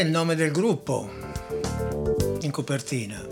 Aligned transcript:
il 0.00 0.08
nome 0.10 0.34
del 0.34 0.50
gruppo 0.50 1.10
in 2.40 2.50
copertina 2.50 3.22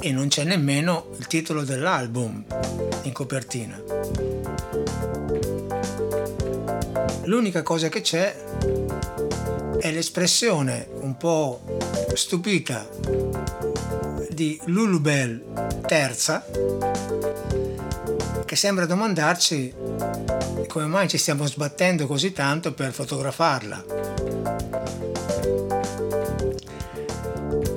e 0.00 0.12
non 0.12 0.26
c'è 0.28 0.42
nemmeno 0.42 1.06
il 1.18 1.26
titolo 1.28 1.62
dell'album 1.62 2.44
in 3.02 3.12
copertina. 3.12 3.80
L'unica 7.24 7.62
cosa 7.62 7.88
che 7.88 8.00
c'è 8.00 8.34
è 9.78 9.92
l'espressione 9.92 10.88
un 11.00 11.16
po' 11.16 11.60
stupita 12.14 12.88
di 14.30 14.60
Lulubel 14.64 15.80
terza 15.86 16.44
che 18.44 18.56
sembra 18.56 18.86
domandarci 18.86 19.74
come 20.66 20.86
mai 20.86 21.08
ci 21.08 21.18
stiamo 21.18 21.46
sbattendo 21.46 22.08
così 22.08 22.32
tanto 22.32 22.72
per 22.72 22.92
fotografarla. 22.92 24.13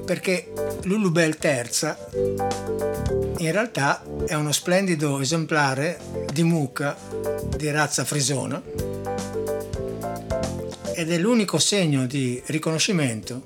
Perché 0.08 0.53
Lulubel 0.83 1.36
terza 1.36 1.97
in 3.39 3.52
realtà 3.52 4.02
è 4.25 4.36
uno 4.36 4.53
splendido 4.53 5.19
esemplare 5.19 6.00
di 6.31 6.44
mucca 6.44 6.97
di 7.58 7.69
razza 7.69 8.05
frisona 8.05 8.61
ed 10.95 11.11
è 11.11 11.17
l'unico 11.17 11.59
segno 11.59 12.05
di 12.05 12.41
riconoscimento 12.45 13.44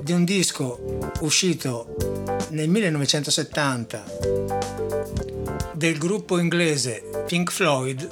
di 0.00 0.12
un 0.12 0.24
disco 0.24 1.10
uscito 1.20 1.94
nel 2.48 2.70
1970 2.70 4.04
del 5.72 5.98
gruppo 5.98 6.38
inglese 6.38 7.24
Pink 7.26 7.52
Floyd 7.52 8.08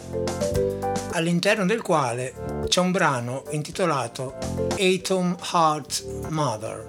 all'interno 1.12 1.64
del 1.64 1.80
quale 1.80 2.47
c'è 2.66 2.80
un 2.80 2.90
brano 2.90 3.44
intitolato 3.50 4.36
Atom 4.78 5.36
Heart 5.52 6.28
Mother. 6.28 6.88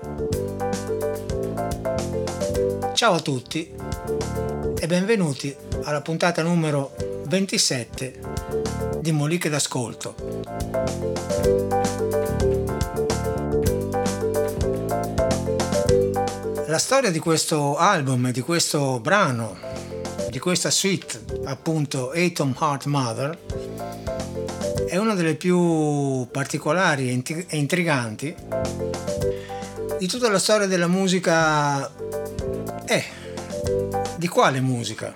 Ciao 2.93 3.13
a 3.13 3.19
tutti 3.19 3.71
e 4.79 4.87
benvenuti 4.87 5.55
alla 5.83 6.01
puntata 6.01 6.41
numero 6.41 6.95
27 7.27 8.19
di 8.99 9.11
Moliche 9.11 9.49
d'Ascolto. 9.49 10.15
La 16.67 16.77
storia 16.77 17.11
di 17.11 17.19
questo 17.19 17.77
album 17.77 18.31
di 18.31 18.41
questo 18.41 18.99
brano, 18.99 19.57
di 20.29 20.39
questa 20.39 20.69
suite, 20.69 21.23
appunto 21.45 22.11
Atom 22.11 22.55
Heart 22.59 22.85
Mother, 22.85 23.39
una 24.99 25.15
delle 25.15 25.35
più 25.35 26.27
particolari 26.31 27.09
e 27.09 27.57
intriganti 27.57 28.35
di 29.97 30.07
tutta 30.07 30.29
la 30.29 30.39
storia 30.39 30.67
della 30.67 30.87
musica. 30.87 31.91
Eh, 32.85 33.03
di 34.15 34.27
quale 34.27 34.61
musica? 34.61 35.13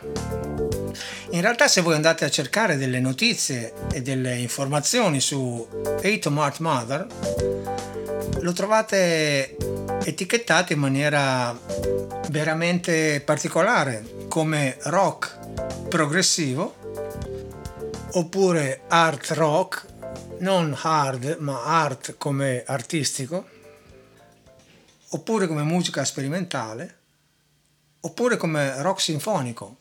In 1.31 1.41
realtà 1.41 1.67
se 1.67 1.81
voi 1.81 1.95
andate 1.95 2.25
a 2.25 2.29
cercare 2.29 2.77
delle 2.77 2.99
notizie 2.99 3.73
e 3.91 4.01
delle 4.01 4.37
informazioni 4.37 5.19
su 5.19 5.67
Atom 6.03 6.37
Heart 6.37 6.59
Mother, 6.59 7.07
lo 8.41 8.51
trovate 8.51 9.55
etichettato 10.03 10.73
in 10.73 10.79
maniera 10.79 11.57
veramente 12.29 13.21
particolare 13.23 14.03
come 14.27 14.77
rock 14.83 15.87
progressivo 15.87 16.82
oppure 18.15 18.83
art 18.89 19.31
rock, 19.31 19.85
non 20.39 20.77
hard 20.79 21.37
ma 21.39 21.63
art 21.63 22.15
come 22.17 22.63
artistico, 22.65 23.49
oppure 25.09 25.47
come 25.47 25.63
musica 25.63 26.05
sperimentale, 26.05 26.97
oppure 28.01 28.37
come 28.37 28.81
rock 28.81 29.01
sinfonico, 29.01 29.77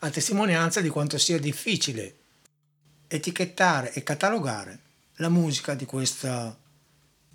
a 0.00 0.10
testimonianza 0.10 0.80
di 0.80 0.88
quanto 0.88 1.16
sia 1.16 1.38
difficile 1.38 2.16
etichettare 3.08 3.92
e 3.92 4.02
catalogare 4.02 4.78
la 5.16 5.28
musica 5.28 5.74
di 5.74 5.84
questa 5.84 6.56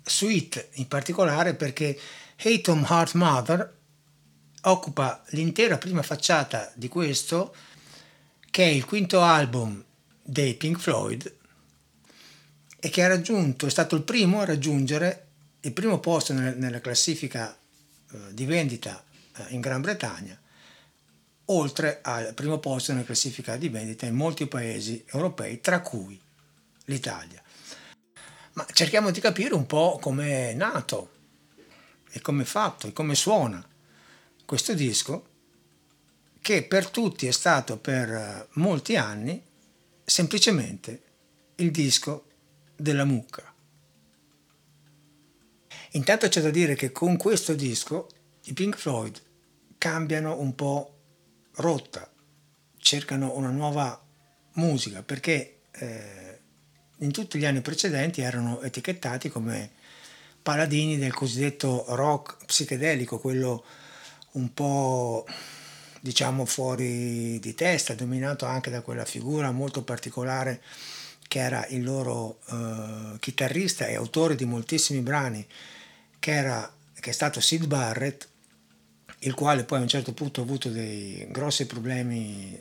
suite 0.02 0.68
in 0.74 0.86
particolare 0.86 1.54
perché 1.54 1.98
Hatom 2.42 2.86
Heart 2.88 3.14
Mother 3.14 3.76
occupa 4.62 5.22
l'intera 5.30 5.78
prima 5.78 6.02
facciata 6.02 6.70
di 6.74 6.88
questo 6.88 7.54
che 8.50 8.64
è 8.64 8.68
il 8.68 8.84
quinto 8.84 9.20
album 9.20 9.84
dei 10.28 10.54
Pink 10.54 10.78
Floyd 10.78 11.34
e 12.78 12.90
che 12.90 13.02
ha 13.02 13.06
raggiunto, 13.06 13.66
è 13.66 13.70
stato 13.70 13.94
il 13.94 14.02
primo 14.02 14.40
a 14.40 14.44
raggiungere 14.44 15.26
il 15.60 15.72
primo 15.72 15.98
posto 15.98 16.32
nella 16.32 16.80
classifica 16.80 17.56
eh, 17.56 18.18
di 18.34 18.44
vendita 18.44 19.02
eh, 19.36 19.44
in 19.50 19.60
Gran 19.60 19.80
Bretagna, 19.80 20.38
oltre 21.46 22.00
al 22.02 22.34
primo 22.34 22.58
posto 22.58 22.92
nella 22.92 23.04
classifica 23.04 23.56
di 23.56 23.68
vendita 23.68 24.06
in 24.06 24.14
molti 24.14 24.46
paesi 24.46 25.04
europei, 25.08 25.60
tra 25.60 25.80
cui 25.80 26.20
l'Italia. 26.86 27.42
Ma 28.54 28.66
cerchiamo 28.72 29.10
di 29.10 29.20
capire 29.20 29.54
un 29.54 29.66
po' 29.66 29.98
come 30.00 30.50
è 30.50 30.54
nato 30.54 31.10
e 32.10 32.20
come 32.20 32.42
è 32.42 32.46
fatto 32.46 32.88
e 32.88 32.92
come 32.92 33.14
suona 33.14 33.64
questo 34.44 34.74
disco 34.74 35.34
che 36.40 36.62
per 36.62 36.88
tutti 36.88 37.26
è 37.26 37.32
stato 37.32 37.76
per 37.76 38.08
eh, 38.08 38.46
molti 38.52 38.96
anni 38.96 39.42
semplicemente 40.06 41.02
il 41.56 41.72
disco 41.72 42.26
della 42.76 43.04
mucca. 43.04 43.52
Intanto 45.92 46.28
c'è 46.28 46.40
da 46.40 46.50
dire 46.50 46.76
che 46.76 46.92
con 46.92 47.16
questo 47.16 47.54
disco 47.54 48.06
i 48.44 48.52
Pink 48.52 48.76
Floyd 48.76 49.20
cambiano 49.78 50.38
un 50.38 50.54
po' 50.54 50.94
rotta, 51.56 52.08
cercano 52.76 53.36
una 53.36 53.50
nuova 53.50 54.00
musica 54.52 55.02
perché 55.02 55.62
eh, 55.72 56.38
in 56.98 57.10
tutti 57.10 57.38
gli 57.38 57.44
anni 57.44 57.60
precedenti 57.60 58.20
erano 58.20 58.60
etichettati 58.62 59.28
come 59.28 59.72
paladini 60.40 60.98
del 60.98 61.12
cosiddetto 61.12 61.84
rock 61.88 62.44
psichedelico, 62.44 63.18
quello 63.18 63.64
un 64.32 64.52
po' 64.54 65.26
diciamo 66.06 66.44
fuori 66.44 67.40
di 67.40 67.54
testa, 67.56 67.94
dominato 67.94 68.46
anche 68.46 68.70
da 68.70 68.80
quella 68.80 69.04
figura 69.04 69.50
molto 69.50 69.82
particolare 69.82 70.62
che 71.26 71.40
era 71.40 71.66
il 71.70 71.82
loro 71.82 72.38
uh, 72.46 73.18
chitarrista 73.18 73.86
e 73.86 73.96
autore 73.96 74.36
di 74.36 74.44
moltissimi 74.44 75.00
brani, 75.00 75.44
che, 76.20 76.30
era, 76.30 76.72
che 77.00 77.10
è 77.10 77.12
stato 77.12 77.40
Sid 77.40 77.66
Barrett, 77.66 78.28
il 79.20 79.34
quale 79.34 79.64
poi 79.64 79.80
a 79.80 79.82
un 79.82 79.88
certo 79.88 80.12
punto 80.12 80.40
ha 80.40 80.44
avuto 80.44 80.68
dei 80.68 81.26
grossi 81.28 81.66
problemi 81.66 82.56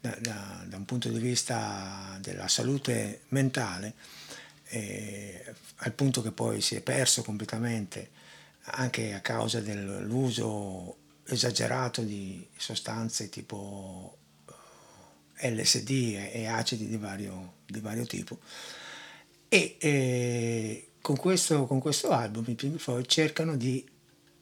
da, 0.00 0.16
da, 0.20 0.64
da 0.64 0.76
un 0.76 0.84
punto 0.84 1.08
di 1.08 1.18
vista 1.18 2.16
della 2.20 2.46
salute 2.46 3.22
mentale, 3.30 3.94
eh, 4.68 5.44
al 5.78 5.92
punto 5.92 6.22
che 6.22 6.30
poi 6.30 6.60
si 6.60 6.76
è 6.76 6.80
perso 6.82 7.24
completamente 7.24 8.10
anche 8.66 9.12
a 9.12 9.20
causa 9.20 9.60
dell'uso 9.60 11.02
esagerato 11.26 12.02
di 12.02 12.46
sostanze 12.56 13.28
tipo 13.28 14.18
eh, 15.36 15.50
LSD 15.50 16.30
e 16.32 16.46
acidi 16.46 16.86
di 16.86 16.96
vario, 16.96 17.54
di 17.66 17.80
vario 17.80 18.04
tipo. 18.04 18.38
E 19.48 19.76
eh, 19.78 20.88
con, 21.00 21.16
questo, 21.16 21.66
con 21.66 21.80
questo 21.80 22.10
album 22.10 22.44
i 22.48 22.54
Pink 22.54 22.78
Floyd 22.78 23.06
cercano 23.06 23.56
di 23.56 23.84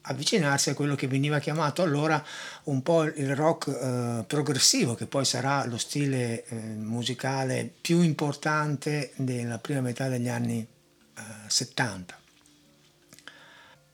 avvicinarsi 0.02 0.70
a 0.70 0.74
quello 0.74 0.94
che 0.94 1.06
veniva 1.06 1.38
chiamato 1.38 1.82
allora 1.82 2.22
un 2.64 2.82
po' 2.82 3.04
il 3.04 3.36
rock 3.36 3.68
eh, 3.68 4.24
progressivo, 4.26 4.94
che 4.94 5.06
poi 5.06 5.24
sarà 5.24 5.64
lo 5.66 5.78
stile 5.78 6.44
eh, 6.46 6.56
musicale 6.56 7.70
più 7.80 8.00
importante 8.00 9.12
della 9.16 9.58
prima 9.58 9.80
metà 9.80 10.08
degli 10.08 10.28
anni 10.28 10.58
eh, 10.60 11.22
70. 11.46 12.21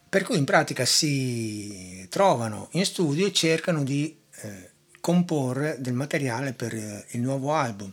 Per 0.08 0.22
cui 0.22 0.38
in 0.38 0.44
pratica 0.44 0.84
si 0.84 2.06
trovano 2.08 2.69
in 2.72 2.84
studio 2.84 3.26
e 3.26 3.32
cercano 3.32 3.82
di 3.82 4.16
eh, 4.43 4.70
comporre 5.00 5.76
del 5.81 5.93
materiale 5.93 6.52
per 6.52 6.75
eh, 6.75 7.06
il 7.10 7.20
nuovo 7.20 7.52
album 7.52 7.93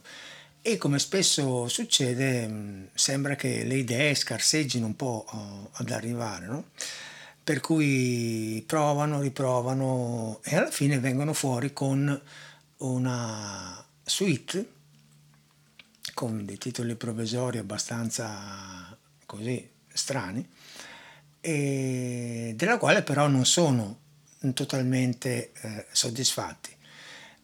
e 0.61 0.77
come 0.77 0.97
spesso 0.97 1.67
succede 1.67 2.47
mh, 2.47 2.89
sembra 2.93 3.35
che 3.35 3.63
le 3.63 3.75
idee 3.75 4.15
scarseggino 4.15 4.85
un 4.85 4.95
po' 4.95 5.25
oh, 5.29 5.69
ad 5.73 5.91
arrivare. 5.91 6.45
No? 6.47 6.65
per 7.45 7.59
cui 7.59 8.63
provano, 8.65 9.21
riprovano 9.21 10.39
e 10.43 10.55
alla 10.55 10.71
fine 10.71 10.97
vengono 10.97 11.31
fuori 11.31 11.73
con 11.73 12.19
una 12.77 13.85
suite 14.03 14.71
con 16.15 16.43
dei 16.43 16.57
titoli 16.57 16.95
provvisori 16.95 17.59
abbastanza 17.59 18.97
così 19.27 19.69
strani 19.93 20.49
della 21.45 22.77
quale 22.77 23.03
però 23.03 23.27
non 23.27 23.45
sono 23.45 23.99
totalmente 24.53 25.51
eh, 25.61 25.85
soddisfatti. 25.91 26.75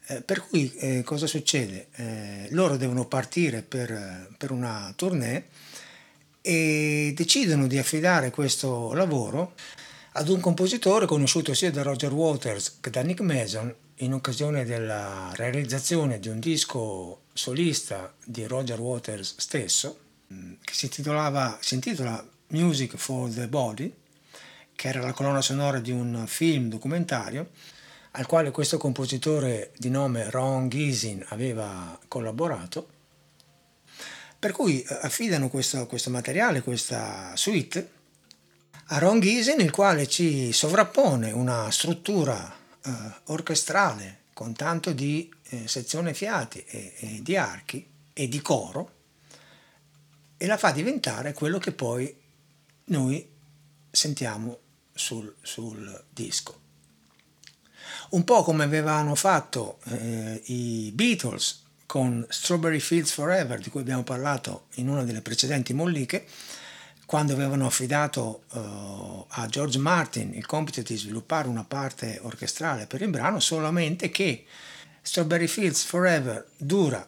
Eh, 0.08 0.22
per 0.22 0.46
cui 0.48 0.72
eh, 0.76 1.04
cosa 1.04 1.28
succede? 1.28 1.88
Eh, 1.96 2.48
loro 2.52 2.78
devono 2.78 3.06
partire 3.06 3.62
per, 3.62 4.30
per, 4.38 4.52
una 4.52 4.92
tournée 4.96 5.48
e 6.42 7.14
decidono 7.16 7.68
di 7.68 7.78
affidare 7.78 8.32
questo 8.32 8.94
lavoro 8.94 9.54
ad 10.14 10.28
un 10.28 10.40
compositore 10.40 11.06
conosciuto 11.06 11.54
sia 11.54 11.72
da 11.72 11.84
Roger 11.84 12.12
Waters 12.12 12.80
che 12.82 12.90
da 12.90 13.02
Nick 13.02 13.22
Mason 13.22 13.74
in 13.98 14.14
occasione 14.14 14.66
della 14.66 15.32
realizzazione 15.36 16.20
di 16.20 16.28
un 16.28 16.40
disco 16.40 17.22
solista 17.34 18.14
di 18.26 18.46
Roger 18.46 18.80
Waters 18.80 19.36
stesso 19.38 20.00
mm, 20.34 20.54
che 20.64 20.74
si, 20.74 20.90
titolava, 20.90 21.58
si 21.62 21.76
intitola 21.76 22.28
Music 22.52 22.96
for 22.96 23.30
the 23.30 23.48
Body 23.48 23.94
che 24.82 24.88
era 24.88 25.02
la 25.02 25.14
colonna 25.14 25.42
sonora 25.42 25.80
di 25.80 25.92
un 25.92 26.24
film 26.26 26.68
documentario 26.68 27.52
al 28.14 28.26
quale 28.26 28.50
questo 28.50 28.78
compositore 28.78 29.74
di 29.78 29.92
nome 29.92 30.30
Ron 30.32 30.70
Gisin 30.70 31.24
aveva 31.30 32.00
collaborato, 32.08 32.90
per 34.40 34.52
cui 34.52 34.82
eh, 34.82 35.00
affidano 35.02 35.50
questo, 35.50 35.86
questo 35.86 36.10
materiale, 36.10 36.62
questa 36.62 37.36
suite, 37.36 37.90
a 38.88 38.98
Ron 38.98 39.20
Gisin, 39.20 39.60
il 39.60 39.70
quale 39.70 40.08
ci 40.08 40.52
sovrappone 40.52 41.32
una 41.32 41.70
struttura 41.70 42.54
eh, 42.84 42.92
orchestrale 43.26 44.22
con 44.34 44.54
tanto 44.54 44.92
di 44.92 45.32
eh, 45.50 45.68
sezione 45.68 46.16
fiati 46.16 46.66
e, 46.68 46.94
e 46.98 47.20
di 47.22 47.38
archi 47.38 47.88
e 48.14 48.28
di 48.28 48.42
coro 48.42 48.92
e 50.38 50.48
la 50.48 50.58
fa 50.58 50.72
diventare 50.72 51.34
quello 51.34 51.60
che 51.60 51.72
poi 51.72 52.21
noi 52.92 53.28
sentiamo 53.90 54.60
sul, 54.94 55.34
sul 55.42 56.06
disco. 56.10 56.60
Un 58.12 58.24
po' 58.24 58.44
come 58.44 58.64
avevano 58.64 59.16
fatto 59.16 59.80
eh, 59.86 60.42
i 60.46 60.92
Beatles 60.94 61.64
con 61.86 62.26
Strawberry 62.30 62.80
Fields 62.80 63.12
Forever, 63.12 63.60
di 63.60 63.70
cui 63.70 63.82
abbiamo 63.82 64.04
parlato 64.04 64.68
in 64.76 64.88
una 64.88 65.04
delle 65.04 65.22
precedenti 65.22 65.74
molliche, 65.74 66.26
quando 67.06 67.34
avevano 67.34 67.66
affidato 67.66 68.44
uh, 68.52 69.26
a 69.28 69.46
George 69.48 69.78
Martin 69.78 70.34
il 70.34 70.46
compito 70.46 70.82
di 70.82 70.96
sviluppare 70.96 71.50
una 71.50 71.66
parte 71.66 72.20
orchestrale 72.22 72.88
per 72.88 73.02
il 73.02 73.10
brano, 73.10 73.42
solamente 73.42 74.10
che 74.10 74.46
Strawberry 75.02 75.48
Fields 75.48 75.84
Forever 75.84 76.48
dura 76.56 77.06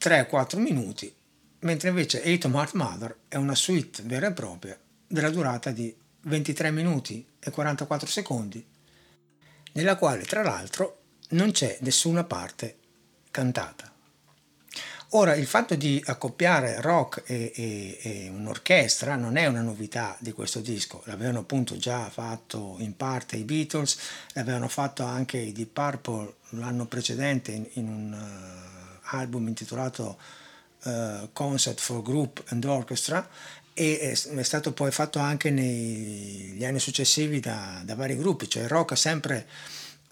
3-4 0.00 0.58
minuti, 0.58 1.12
mentre 1.60 1.88
invece 1.88 2.22
Atom 2.22 2.54
Heart 2.54 2.72
Mother 2.74 3.16
è 3.28 3.36
una 3.36 3.54
suite 3.54 4.02
vera 4.04 4.28
e 4.28 4.32
propria 4.32 4.78
della 5.06 5.30
durata 5.30 5.70
di 5.70 5.94
23 6.22 6.70
minuti 6.70 7.26
e 7.38 7.50
44 7.50 8.06
secondi 8.06 8.64
nella 9.72 9.96
quale 9.96 10.24
tra 10.24 10.42
l'altro 10.42 11.02
non 11.30 11.50
c'è 11.50 11.78
nessuna 11.80 12.24
parte 12.24 12.76
cantata. 13.30 13.92
Ora, 15.12 15.34
il 15.34 15.46
fatto 15.46 15.74
di 15.74 16.02
accoppiare 16.04 16.82
rock 16.82 17.22
e, 17.24 17.50
e, 17.54 17.98
e, 18.02 18.28
un'orchestra 18.28 19.16
non 19.16 19.36
è 19.36 19.46
una 19.46 19.62
novità 19.62 20.14
di 20.20 20.32
questo 20.32 20.60
disco, 20.60 21.02
l'avevano 21.06 21.38
appunto 21.38 21.78
già 21.78 22.10
fatto 22.10 22.76
in 22.80 22.94
parte 22.94 23.36
i 23.36 23.44
Beatles, 23.44 23.96
l'avevano 24.34 24.68
fatto 24.68 25.04
anche 25.04 25.38
i 25.38 25.52
Deep 25.52 25.70
Purple 25.72 26.34
l'anno 26.50 26.84
precedente 26.84 27.52
in, 27.52 27.66
in 27.74 27.88
un 27.88 28.12
uh, 28.12 28.98
album 29.16 29.48
intitolato 29.48 30.18
uh, 30.88 31.28
Concept 31.32 31.80
for 31.80 32.02
Group 32.02 32.42
and 32.48 32.64
Orchestra 32.64 33.28
e 33.78 33.98
è 34.10 34.42
stato 34.42 34.72
poi 34.72 34.90
fatto 34.90 35.20
anche 35.20 35.50
negli 35.50 36.64
anni 36.64 36.80
successivi 36.80 37.38
da, 37.38 37.80
da 37.84 37.94
vari 37.94 38.16
gruppi, 38.16 38.48
cioè 38.48 38.64
il 38.64 38.68
rock 38.68 38.92
ha 38.92 38.96
sempre 38.96 39.46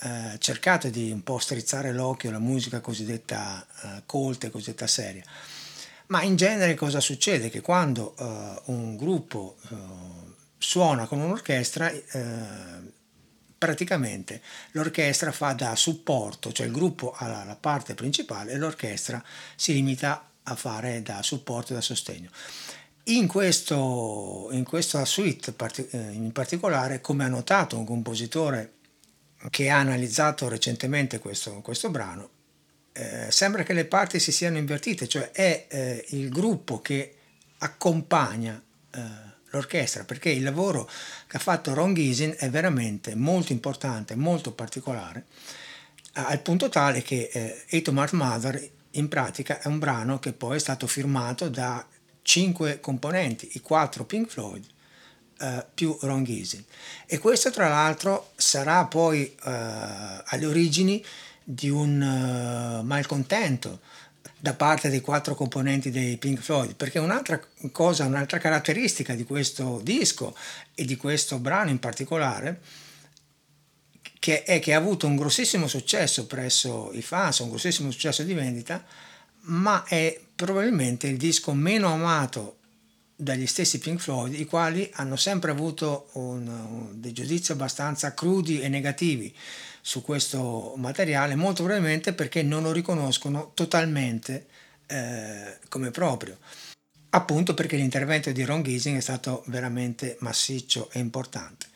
eh, 0.02 0.38
cercato 0.38 0.88
di 0.88 1.10
un 1.10 1.24
po' 1.24 1.38
strizzare 1.38 1.92
l'occhio 1.92 2.28
alla 2.28 2.38
musica 2.38 2.80
cosiddetta 2.80 3.66
eh, 3.82 4.02
colta 4.06 4.46
e 4.46 4.50
cosiddetta 4.50 4.86
seria. 4.86 5.24
Ma 6.08 6.22
in 6.22 6.36
genere 6.36 6.74
cosa 6.74 7.00
succede? 7.00 7.50
Che 7.50 7.60
quando 7.60 8.14
eh, 8.16 8.60
un 8.66 8.96
gruppo 8.96 9.56
eh, 9.68 9.74
suona 10.58 11.06
con 11.06 11.18
un'orchestra, 11.18 11.90
eh, 11.90 12.94
praticamente 13.58 14.42
l'orchestra 14.72 15.32
fa 15.32 15.54
da 15.54 15.74
supporto, 15.74 16.52
cioè 16.52 16.66
il 16.66 16.72
gruppo 16.72 17.12
ha 17.16 17.42
la 17.42 17.56
parte 17.58 17.94
principale 17.94 18.52
e 18.52 18.58
l'orchestra 18.58 19.20
si 19.56 19.72
limita 19.72 20.12
a 20.12 20.24
fare 20.54 21.02
da 21.02 21.22
supporto 21.22 21.72
e 21.72 21.74
da 21.74 21.80
sostegno. 21.80 22.30
In, 23.04 23.26
questo, 23.26 24.48
in 24.52 24.64
questa 24.64 25.04
suite 25.04 25.54
eh, 25.90 25.98
in 26.12 26.32
particolare, 26.32 27.00
come 27.00 27.24
ha 27.24 27.28
notato 27.28 27.78
un 27.78 27.84
compositore 27.84 28.72
che 29.50 29.70
ha 29.70 29.78
analizzato 29.78 30.48
recentemente 30.48 31.18
questo, 31.18 31.60
questo 31.60 31.90
brano, 31.90 32.30
eh, 32.92 33.30
sembra 33.30 33.62
che 33.62 33.74
le 33.74 33.84
parti 33.84 34.18
si 34.18 34.32
siano 34.32 34.56
invertite, 34.56 35.06
cioè 35.06 35.30
è 35.30 35.66
eh, 35.68 36.04
il 36.10 36.30
gruppo 36.30 36.80
che 36.80 37.14
accompagna 37.58 38.60
eh, 38.90 39.00
l'orchestra, 39.50 40.04
perché 40.04 40.30
il 40.30 40.42
lavoro 40.42 40.88
che 41.26 41.36
ha 41.36 41.40
fatto 41.40 41.74
Ron 41.74 41.94
Gisin 41.94 42.34
è 42.38 42.48
veramente 42.50 43.14
molto 43.14 43.52
importante, 43.52 44.14
molto 44.14 44.52
particolare, 44.52 45.26
al 46.12 46.40
punto 46.40 46.68
tale 46.68 47.02
che 47.02 47.28
eh, 47.30 47.78
Atom 47.78 47.98
Heart 47.98 48.12
Mother 48.12 48.70
in 48.98 49.08
pratica 49.08 49.60
è 49.60 49.66
un 49.66 49.78
brano 49.78 50.18
che 50.18 50.32
poi 50.32 50.56
è 50.56 50.60
stato 50.60 50.86
firmato 50.86 51.48
da 51.48 51.86
cinque 52.22 52.80
componenti, 52.80 53.50
i 53.52 53.60
quattro 53.60 54.04
Pink 54.04 54.28
Floyd 54.28 54.64
eh, 55.38 55.64
più 55.72 55.96
Ron 56.00 56.24
Gisin. 56.24 56.64
E 57.06 57.18
questo 57.18 57.50
tra 57.50 57.68
l'altro 57.68 58.32
sarà 58.36 58.84
poi 58.86 59.24
eh, 59.26 59.34
alle 59.44 60.46
origini 60.46 61.04
di 61.48 61.70
un 61.70 62.00
uh, 62.00 62.84
malcontento 62.84 63.78
da 64.36 64.54
parte 64.54 64.88
dei 64.88 65.00
quattro 65.00 65.36
componenti 65.36 65.90
dei 65.90 66.16
Pink 66.16 66.40
Floyd, 66.40 66.74
perché 66.74 66.98
un'altra 66.98 67.40
cosa, 67.70 68.04
un'altra 68.04 68.38
caratteristica 68.38 69.14
di 69.14 69.22
questo 69.22 69.80
disco 69.80 70.36
e 70.74 70.84
di 70.84 70.96
questo 70.96 71.38
brano 71.38 71.70
in 71.70 71.78
particolare, 71.78 72.60
che 74.18 74.42
è 74.42 74.58
che 74.60 74.74
ha 74.74 74.78
avuto 74.78 75.06
un 75.06 75.16
grossissimo 75.16 75.66
successo 75.66 76.26
presso 76.26 76.90
i 76.92 77.02
fans, 77.02 77.38
un 77.38 77.50
grossissimo 77.50 77.90
successo 77.90 78.22
di 78.22 78.34
vendita, 78.34 78.84
ma 79.42 79.84
è 79.84 80.20
probabilmente 80.34 81.06
il 81.06 81.16
disco 81.16 81.52
meno 81.52 81.92
amato 81.92 82.58
dagli 83.16 83.46
stessi 83.46 83.78
Pink 83.78 84.00
Floyd, 84.00 84.34
i 84.34 84.44
quali 84.44 84.90
hanno 84.94 85.16
sempre 85.16 85.50
avuto 85.50 86.10
un, 86.12 86.46
un, 86.46 87.00
dei 87.00 87.12
giudizi 87.12 87.52
abbastanza 87.52 88.12
crudi 88.12 88.60
e 88.60 88.68
negativi 88.68 89.34
su 89.80 90.02
questo 90.02 90.74
materiale, 90.76 91.34
molto 91.34 91.62
probabilmente 91.62 92.12
perché 92.12 92.42
non 92.42 92.62
lo 92.62 92.72
riconoscono 92.72 93.52
totalmente 93.54 94.46
eh, 94.86 95.58
come 95.68 95.90
proprio. 95.90 96.36
Appunto 97.10 97.54
perché 97.54 97.76
l'intervento 97.76 98.30
di 98.32 98.44
Ron 98.44 98.62
Gising 98.62 98.98
è 98.98 99.00
stato 99.00 99.44
veramente 99.46 100.16
massiccio 100.20 100.90
e 100.92 100.98
importante. 100.98 101.66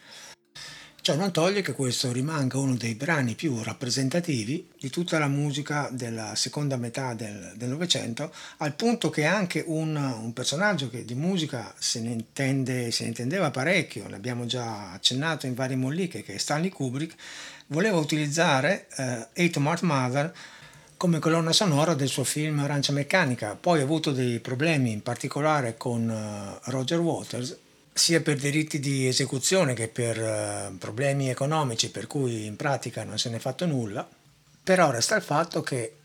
Ciò 1.02 1.14
non 1.14 1.33
toglie 1.33 1.62
che 1.62 1.73
questo 1.73 2.12
rimanga 2.12 2.59
uno 2.59 2.76
dei 2.76 2.95
brani 2.95 3.35
più 3.35 3.62
rappresentativi 3.62 4.69
di 4.78 4.90
tutta 4.90 5.19
la 5.19 5.28
musica 5.28 5.88
della 5.90 6.35
seconda 6.35 6.76
metà 6.76 7.14
del 7.14 7.54
Novecento, 7.57 8.30
al 8.59 8.75
punto 8.75 9.09
che 9.09 9.25
anche 9.25 9.64
un, 9.66 9.97
un, 9.97 10.33
personaggio 10.35 10.90
che 10.90 11.07
di 11.07 11.14
musica 11.14 11.73
se 11.78 12.00
ne, 12.00 12.11
intende, 12.11 12.90
se 12.90 13.04
ne 13.04 13.09
intendeva 13.09 13.50
parecchio, 13.50 14.09
l'abbiamo 14.09 14.45
già 14.45 14.92
accennato 14.92 15.47
in 15.47 15.54
varie 15.54 15.76
molliche, 15.76 16.23
che 16.23 16.35
è 16.35 16.38
Stanley 16.38 16.69
Kubrick, 16.69 17.14
voleva 17.69 17.97
utilizzare 17.97 18.87
eh, 18.97 19.47
Atom 19.47 19.66
Heart 19.66 19.83
Mother 19.83 20.35
come 20.99 21.19
colonna 21.19 21.52
sonora 21.52 21.95
del 21.95 22.09
suo 22.09 22.25
film 22.25 22.59
Arancia 22.59 22.92
Meccanica. 22.92 23.57
Poi 23.59 23.80
ha 23.80 23.85
avuto 23.85 24.12
dei 24.12 24.38
problemi 24.38 24.92
in 24.92 25.02
particolare 25.02 25.78
con 25.78 26.07
uh, 26.07 26.71
Roger 26.71 26.99
Waters 26.99 27.57
sia 28.00 28.23
per 28.23 28.38
diritti 28.38 28.80
di 28.80 29.07
esecuzione 29.07 29.75
che 29.75 29.87
per 29.87 30.19
uh, 30.19 30.78
problemi 30.78 31.28
economici 31.28 31.90
per 31.90 32.07
cui 32.07 32.47
in 32.47 32.57
pratica 32.57 33.04
non 33.04 33.19
se 33.19 33.28
ne 33.28 33.37
è 33.37 33.40
fatto 33.40 33.66
nulla, 33.66 34.09
però 34.64 34.90
resta 34.90 35.16
il 35.16 35.23
fatto 35.23 35.61
che 35.61 35.97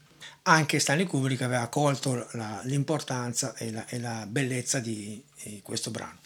anche 0.44 0.80
Stanley 0.80 1.06
Kubrick 1.06 1.42
aveva 1.44 1.68
colto 1.68 2.28
la, 2.34 2.60
l'importanza 2.64 3.56
e 3.56 3.72
la, 3.72 3.86
e 3.88 4.00
la 4.00 4.26
bellezza 4.28 4.80
di, 4.80 5.24
di, 5.42 5.62
questo 5.64 5.90
brano. 5.90 6.18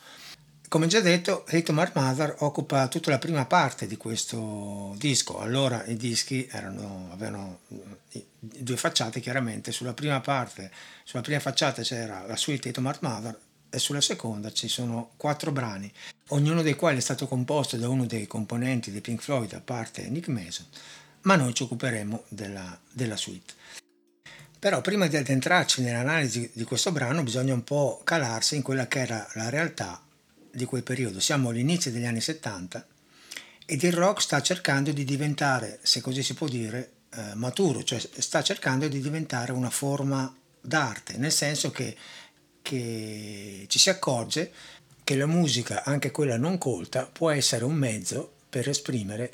Come 0.68 0.88
già 0.88 1.02
detto, 1.02 1.46
Hate 1.48 1.72
Mark 1.72 1.96
Mother 1.96 2.36
occupa 2.40 2.88
tutta 2.88 3.12
la 3.12 3.20
prima 3.20 3.46
parte 3.46 3.86
di 3.86 3.96
questo 3.96 4.96
disco. 4.98 5.40
Allora 5.40 5.84
i 5.86 5.96
dischi 5.96 6.48
erano, 6.52 7.10
avevano 7.12 7.60
due 8.40 8.78
facciate 8.78 9.20
chiaramente. 9.20 9.72
Sulla 9.72 9.94
prima 9.94 10.20
parte, 10.20 10.72
sulla 11.04 11.22
prima 11.22 11.40
facciata 11.40 11.84
c'era 11.84 12.26
la 12.26 12.36
suite 12.36 12.70
Hate 12.70 12.82
Mark 12.82 13.02
Mother 13.02 13.40
e 13.70 13.80
sulla 13.80 14.02
seconda 14.02 14.52
ci 14.52 14.68
sono 14.68 15.12
quattro 15.18 15.52
brani, 15.52 15.92
ognuno 16.30 16.62
dei 16.62 16.76
quali 16.76 16.98
è 16.98 17.02
stato 17.02 17.28
composto 17.28 17.78
da 17.78 17.90
uno 17.90 18.06
dei 18.06 18.28
componenti 18.28 18.92
di 18.92 19.02
Pink 19.02 19.22
Floyd, 19.22 19.54
a 19.54 19.62
parte 19.62 20.10
Nick 20.10 20.28
Mason, 20.28 20.66
ma 21.22 21.36
noi 21.36 21.54
ci 21.54 21.64
occuperemo 21.64 22.24
della, 22.28 22.80
della 22.92 23.18
suite. 23.18 23.54
Però 24.60 24.82
prima 24.82 25.08
di 25.08 25.16
addentrarci 25.16 25.82
nell'analisi 25.82 26.50
di 26.54 26.64
questo 26.66 26.92
brano 26.92 27.24
bisogna 27.24 27.54
un 27.54 27.64
po' 27.64 28.02
calarsi 28.04 28.58
in 28.58 28.62
quella 28.62 28.88
che 28.88 29.00
era 29.00 29.26
la 29.36 29.50
realtà 29.50 30.02
di 30.52 30.66
quel 30.66 30.84
periodo. 30.84 31.22
Siamo 31.22 31.50
all'inizio 31.50 31.92
degli 31.92 32.06
anni 32.06 32.20
70 32.20 32.86
ed 33.66 33.84
il 33.84 33.94
rock 33.94 34.22
sta 34.22 34.42
cercando 34.42 34.92
di 34.92 35.06
diventare, 35.06 35.80
se 35.82 36.02
così 36.02 36.24
si 36.24 36.34
può 36.34 36.48
dire, 36.48 36.92
eh, 37.12 37.36
maturo, 37.36 37.84
cioè 37.84 38.00
sta 38.00 38.42
cercando 38.44 38.88
di 38.88 39.00
diventare 39.00 39.52
una 39.52 39.70
forma 39.70 40.36
d'arte, 40.60 41.18
nel 41.18 41.32
senso 41.32 41.72
che, 41.72 41.96
che 42.70 43.66
ci 43.68 43.80
si 43.80 43.90
accorge 43.90 44.52
che 45.04 45.16
la 45.16 45.26
musica, 45.26 45.84
anche 45.84 46.12
quella 46.12 46.38
non 46.38 46.60
colta, 46.60 47.10
può 47.12 47.32
essere 47.32 47.66
un 47.66 47.74
mezzo 47.74 48.32
per 48.48 48.70
esprimere 48.70 49.32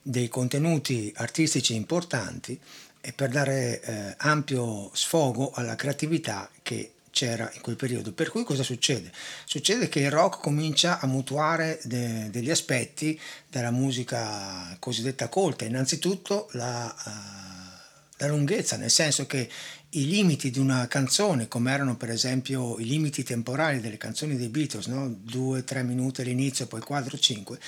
dei 0.00 0.28
contenuti 0.28 1.12
artistici 1.16 1.74
importanti 1.74 2.56
e 3.00 3.12
per 3.12 3.30
dare 3.30 3.80
eh, 3.80 4.14
ampio 4.18 4.90
sfogo 4.94 5.50
alla 5.52 5.74
creatività 5.74 6.48
che 6.62 6.92
c'era 7.10 7.50
in 7.54 7.60
quel 7.60 7.74
periodo. 7.74 8.12
Per 8.12 8.30
cui 8.30 8.44
cosa 8.44 8.62
succede? 8.62 9.10
Succede 9.46 9.88
che 9.88 9.98
il 9.98 10.10
rock 10.12 10.40
comincia 10.40 11.00
a 11.00 11.08
mutuare 11.08 11.80
de- 11.82 12.30
degli 12.30 12.50
aspetti 12.50 13.18
della 13.48 13.72
musica 13.72 14.76
cosiddetta 14.78 15.28
colta, 15.28 15.64
innanzitutto 15.64 16.48
la, 16.52 16.94
uh, 17.04 18.18
la 18.18 18.26
lunghezza, 18.28 18.76
nel 18.76 18.90
senso 18.90 19.26
che 19.26 19.48
i 19.96 20.06
limiti 20.06 20.50
di 20.50 20.58
una 20.58 20.86
canzone, 20.88 21.48
come 21.48 21.72
erano 21.72 21.96
per 21.96 22.10
esempio 22.10 22.78
i 22.78 22.84
limiti 22.84 23.22
temporali 23.22 23.80
delle 23.80 23.96
canzoni 23.96 24.36
dei 24.36 24.48
Beatles, 24.48 24.86
no? 24.86 25.08
2-3 25.26 25.84
minuti 25.84 26.20
all'inizio, 26.20 26.66
poi 26.66 26.82
4-5, 26.86 27.58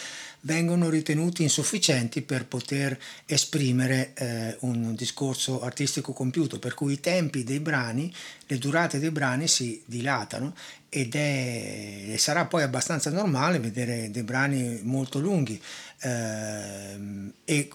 vengono 0.43 0.91
ritenuti 0.91 1.43
insufficienti 1.43 2.21
per 2.21 2.45
poter 2.45 2.99
esprimere 3.25 4.13
eh, 4.15 4.57
un 4.61 4.95
discorso 4.95 5.63
artistico 5.63 6.13
compiuto, 6.13 6.59
per 6.59 6.75
cui 6.75 6.95
i 6.95 7.01
tempi 7.01 7.45
dei 7.45 7.61
brani, 7.61 8.13
le 8.47 8.59
durate 8.59 8.99
dei 8.99 9.11
brani 9.11 9.49
si 9.49 9.83
dilatano 9.87 10.55
ed 10.91 11.15
è, 11.15 12.15
sarà 12.19 12.45
poi 12.45 12.63
abbastanza 12.63 13.11
normale 13.11 13.59
vedere 13.59 14.11
dei 14.11 14.23
brani 14.23 14.81
molto 14.83 15.19
lunghi 15.19 15.61
eh, 16.01 16.97
e 17.45 17.69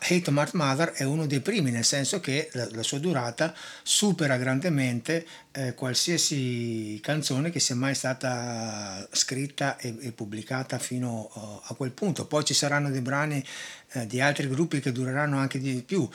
Hate 0.00 0.30
Mart 0.30 0.54
Mother 0.54 0.90
è 0.90 1.04
uno 1.04 1.26
dei 1.26 1.40
primi, 1.40 1.70
nel 1.70 1.84
senso 1.84 2.20
che 2.20 2.48
la, 2.52 2.68
la 2.72 2.82
sua 2.82 2.98
durata 2.98 3.54
supera 3.82 4.36
grandemente 4.36 5.26
eh, 5.52 5.74
qualsiasi 5.74 6.98
canzone 7.02 7.50
che 7.50 7.60
sia 7.60 7.74
mai 7.74 7.94
stata 7.94 9.06
scritta 9.12 9.76
e, 9.78 9.96
e 10.00 10.12
pubblicata 10.12 10.78
fino 10.78 11.30
uh, 11.32 11.60
a 11.64 11.74
quel 11.74 11.92
punto. 11.92 12.26
Poi 12.26 12.44
ci 12.44 12.54
saranno 12.54 12.90
dei 12.90 13.00
brani 13.00 13.44
eh, 13.92 14.06
di 14.06 14.20
altri 14.20 14.48
gruppi 14.48 14.80
che 14.80 14.92
dureranno 14.92 15.38
anche 15.38 15.58
di 15.58 15.82
più. 15.84 16.08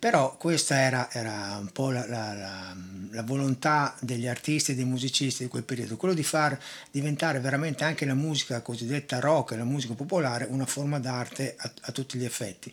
Però 0.00 0.34
questa 0.38 0.80
era, 0.80 1.12
era 1.12 1.58
un 1.60 1.68
po' 1.72 1.90
la, 1.90 2.06
la, 2.08 2.32
la, 2.32 2.74
la, 3.10 3.22
volontà 3.22 3.94
degli 4.00 4.26
artisti 4.26 4.72
e 4.72 4.74
dei 4.74 4.86
musicisti 4.86 5.42
di 5.42 5.50
quel 5.50 5.62
periodo, 5.62 5.98
quello 5.98 6.14
di 6.14 6.22
far 6.22 6.58
diventare 6.90 7.38
veramente 7.38 7.84
anche 7.84 8.06
la 8.06 8.14
musica 8.14 8.62
cosiddetta 8.62 9.20
rock, 9.20 9.50
la 9.50 9.64
musica 9.64 9.92
popolare, 9.92 10.46
una 10.48 10.64
forma 10.64 10.98
d'arte 10.98 11.54
a, 11.54 11.70
a 11.82 11.92
tutti 11.92 12.16
gli 12.16 12.24
effetti. 12.24 12.72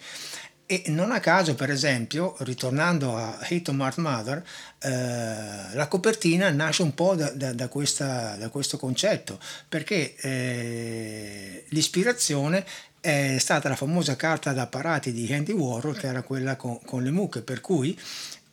E 0.70 0.84
non 0.88 1.12
a 1.12 1.22
caso, 1.22 1.56
per 1.56 1.70
esempio, 1.70 2.36
ritornando 2.40 3.16
a 3.16 3.38
Hate 3.40 3.72
on 3.72 3.78
Mart 3.78 3.98
Mother, 4.00 4.44
eh, 4.80 5.74
la 5.74 5.88
copertina 5.88 6.50
nasce 6.50 6.82
un 6.82 6.94
po' 6.94 7.16
da, 7.16 7.30
da, 7.32 7.54
da, 7.54 7.70
questa, 7.70 8.36
da 8.36 8.50
questo 8.50 8.78
concetto, 8.78 9.40
perché 9.70 10.16
eh, 10.16 11.64
l'ispirazione 11.70 12.66
è 13.00 13.38
stata 13.40 13.70
la 13.70 13.76
famosa 13.76 14.16
carta 14.16 14.54
da 14.54 14.68
parati 14.68 15.12
di 15.12 15.32
Andy 15.34 15.54
Warhol, 15.54 15.98
che 15.98 16.08
era 16.08 16.22
quella 16.22 16.56
con, 16.56 16.80
con 16.84 17.04
le 17.04 17.12
mucche, 17.12 17.42
per 17.42 17.62
cui 17.62 17.98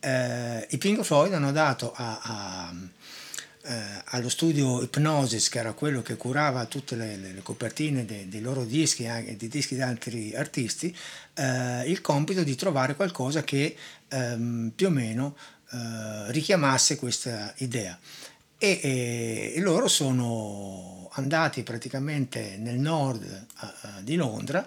eh, 0.00 0.66
i 0.70 0.78
Pink 0.78 1.02
Floyd 1.02 1.32
hanno 1.32 1.52
dato 1.52 1.92
a, 1.94 2.20
a, 2.22 2.74
eh, 3.62 4.02
allo 4.06 4.28
studio 4.28 4.82
Hypnosis, 4.82 5.48
che 5.48 5.58
era 5.58 5.72
quello 5.72 6.02
che 6.02 6.16
curava 6.16 6.66
tutte 6.66 6.94
le, 6.96 7.16
le, 7.16 7.42
copertine 7.42 8.04
dei, 8.04 8.28
dei, 8.28 8.42
loro 8.42 8.64
dischi 8.64 9.04
e 9.04 9.36
dei 9.38 9.48
dischi 9.48 9.74
di 9.74 9.80
altri 9.80 10.34
artisti, 10.34 10.94
eh, 11.34 11.84
il 11.86 12.00
compito 12.00 12.42
di 12.42 12.54
trovare 12.54 12.94
qualcosa 12.94 13.42
che 13.42 13.74
ehm, 14.08 14.72
più 14.74 14.88
o 14.88 14.90
meno 14.90 15.34
eh, 15.70 16.30
richiamasse 16.30 16.96
questa 16.96 17.52
idea. 17.58 17.98
E, 18.64 19.52
e, 19.54 19.61
loro 19.61 19.88
sono 19.88 21.11
andati 21.12 21.62
praticamente 21.62 22.56
nel 22.59 22.78
nord 22.78 23.47
uh, 23.61 24.02
di 24.02 24.16
Londra 24.16 24.66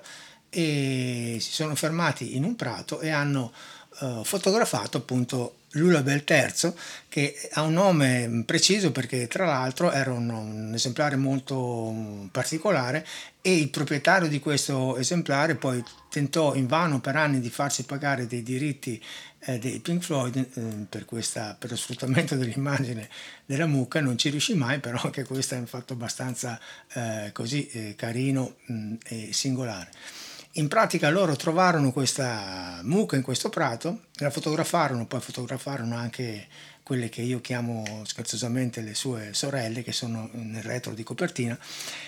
e 0.50 1.38
si 1.42 1.52
sono 1.52 1.74
fermati 1.74 2.36
in 2.36 2.44
un 2.44 2.56
prato 2.56 3.00
e 3.00 3.10
hanno 3.10 3.52
uh, 4.00 4.24
fotografato 4.24 4.98
appunto 4.98 5.57
Lulabel 5.72 6.24
III 6.26 6.74
che 7.10 7.36
ha 7.54 7.62
un 7.62 7.74
nome 7.74 8.44
preciso 8.46 8.92
perché 8.92 9.28
tra 9.28 9.46
l'altro 9.46 9.92
era 9.92 10.12
un, 10.12 10.30
un, 10.30 10.72
esemplare 10.74 11.16
molto 11.16 12.28
particolare 12.32 13.06
e 13.42 13.56
il 13.58 13.70
proprietario 13.70 14.28
di 14.28 14.40
questo 14.40 14.98
esemplare 14.98 15.56
poi 15.56 15.84
tentò 16.10 16.56
invano 16.56 17.00
per 17.00 17.16
anni 17.16 17.40
di 17.40 17.50
farsi 17.50 17.84
pagare 17.84 18.28
dei 18.28 18.44
diritti 18.44 19.02
eh, 19.40 19.60
dei 19.60 19.80
Pink 19.80 20.04
Floyd 20.04 20.36
eh, 20.36 20.62
per, 20.90 21.06
questa, 21.06 21.56
per, 21.58 21.70
lo 21.70 21.76
sfruttamento 21.76 22.36
dell'immagine 22.36 23.08
della 23.46 23.66
mucca. 23.68 24.02
Non 24.02 24.18
ci 24.18 24.30
riuscì 24.30 24.56
mai 24.56 24.80
però 24.80 25.00
anche 25.02 25.24
questo 25.26 25.56
è 25.56 25.58
un 25.58 25.68
fatto 25.68 25.94
abbastanza 25.94 26.60
eh, 26.94 27.32
così 27.34 27.68
eh, 27.70 27.96
carino 27.96 28.56
mh, 28.66 28.94
e 29.06 29.30
singolare 29.34 29.90
in 30.58 30.68
pratica 30.68 31.10
loro 31.10 31.36
trovarono 31.36 31.92
questa 31.92 32.80
mucca 32.84 33.16
in 33.16 33.22
questo 33.22 33.50
prato 33.50 34.06
la 34.16 34.30
fotografarono 34.30 35.06
poi 35.06 35.22
fotografarono 35.22 35.96
anche 35.96 36.48
quelle 36.84 37.10
che 37.10 37.22
io 37.22 37.42
chiamo 37.42 38.04
scherzosamente 38.06 38.82
le 38.82 38.96
sue 38.96 39.34
sorelle 39.34 39.84
che 39.84 39.92
sono 39.92 40.30
nel 40.34 40.64
retro 40.64 40.94
di 40.94 41.04
copertina 41.04 41.58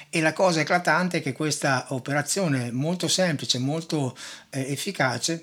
e 0.10 0.22
la 0.22 0.34
cosa 0.34 0.62
eclatante 0.62 1.18
è 1.18 1.22
che 1.22 1.34
questa 1.34 1.88
operazione 1.90 2.72
molto 2.72 3.08
semplice 3.08 3.58
molto 3.58 4.16
eh, 4.50 4.72
efficace 4.72 5.42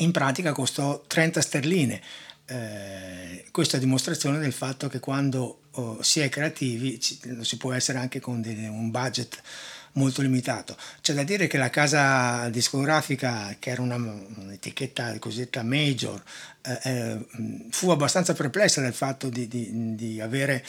in 0.00 0.12
pratica 0.12 0.52
costò 0.52 1.02
30 1.06 1.40
sterline. 1.40 2.00
Eh, 2.46 3.44
questa 3.50 3.76
è 3.76 3.80
dimostrazione 3.80 4.38
del 4.38 4.52
fatto 4.52 4.88
che 4.88 4.98
quando 4.98 5.60
oh, 5.72 6.02
si 6.02 6.20
è 6.20 6.28
creativi 6.28 6.98
ci, 7.00 7.18
si 7.42 7.56
può 7.56 7.72
essere 7.72 7.98
anche 7.98 8.18
con 8.18 8.40
dei, 8.40 8.66
un 8.66 8.90
budget 8.90 9.40
molto 9.92 10.22
limitato. 10.22 10.76
C'è 11.00 11.14
da 11.14 11.22
dire 11.22 11.46
che 11.46 11.58
la 11.58 11.70
casa 11.70 12.48
discografica, 12.48 13.56
che 13.58 13.70
era 13.70 13.82
una, 13.82 13.96
un'etichetta 13.96 15.18
cosiddetta 15.18 15.62
major, 15.62 16.22
eh, 16.62 16.78
eh, 16.82 17.26
fu 17.70 17.90
abbastanza 17.90 18.34
perplessa 18.34 18.80
del 18.82 18.92
fatto 18.92 19.28
di, 19.28 19.48
di, 19.48 19.94
di, 19.94 20.20
avere 20.20 20.64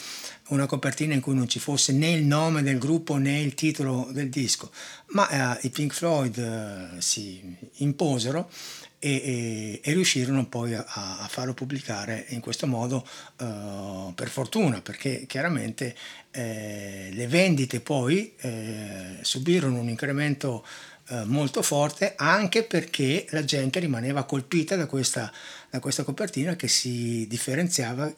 una 0.48 0.64
copertina 0.66 1.12
in 1.12 1.20
cui 1.20 1.34
non 1.34 1.48
ci 1.48 1.58
fosse 1.58 1.92
né 1.92 2.10
il 2.10 2.24
nome 2.24 2.62
del 2.62 2.78
gruppo 2.78 3.16
né 3.16 3.40
il 3.40 3.54
titolo 3.54 4.08
del 4.10 4.30
disco, 4.30 4.70
ma 5.08 5.58
eh, 5.58 5.66
i 5.66 5.70
Pink 5.70 5.92
Floyd 5.92 6.38
eh, 6.38 7.00
si 7.00 7.56
imposero 7.76 8.50
e, 9.04 9.10
e, 9.10 9.80
e 9.82 9.92
riuscirono 9.92 10.46
poi 10.46 10.74
a, 10.74 10.84
a, 10.86 11.26
farlo 11.28 11.54
pubblicare 11.54 12.26
in 12.28 12.40
questo 12.40 12.68
modo 12.68 13.04
uh, 13.40 14.14
per 14.14 14.28
fortuna 14.28 14.80
perché 14.80 15.24
chiaramente 15.26 15.96
eh, 16.30 17.08
le 17.12 17.26
vendite 17.26 17.80
poi 17.80 18.32
eh, 18.38 19.18
subirono 19.22 19.80
un 19.80 19.88
incremento 19.88 20.64
eh, 21.08 21.24
molto 21.24 21.62
forte 21.62 22.14
anche 22.16 22.62
perché 22.62 23.26
la 23.30 23.44
gente 23.44 23.80
rimaneva 23.80 24.22
colpita 24.22 24.76
da 24.76 24.86
questa, 24.86 25.32
da 25.68 25.80
questa 25.80 26.04
copertina 26.04 26.54
che 26.54 26.68
si 26.68 27.26
differenziava 27.26 28.12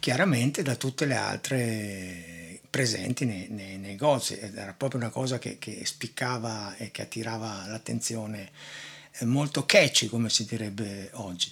chiaramente 0.00 0.62
da 0.62 0.74
tutte 0.74 1.06
le 1.06 1.14
altre 1.14 2.60
presenti 2.68 3.24
nei, 3.24 3.46
nei 3.48 3.78
negozi 3.78 4.36
era 4.38 4.74
proprio 4.76 5.00
una 5.00 5.10
cosa 5.10 5.38
che, 5.38 5.56
che 5.58 5.82
spiccava 5.84 6.74
e 6.76 6.90
che 6.90 7.02
attirava 7.02 7.64
l'attenzione 7.68 8.50
molto 9.24 9.64
catchy 9.64 10.06
come 10.08 10.28
si 10.30 10.44
direbbe 10.44 11.10
oggi. 11.14 11.50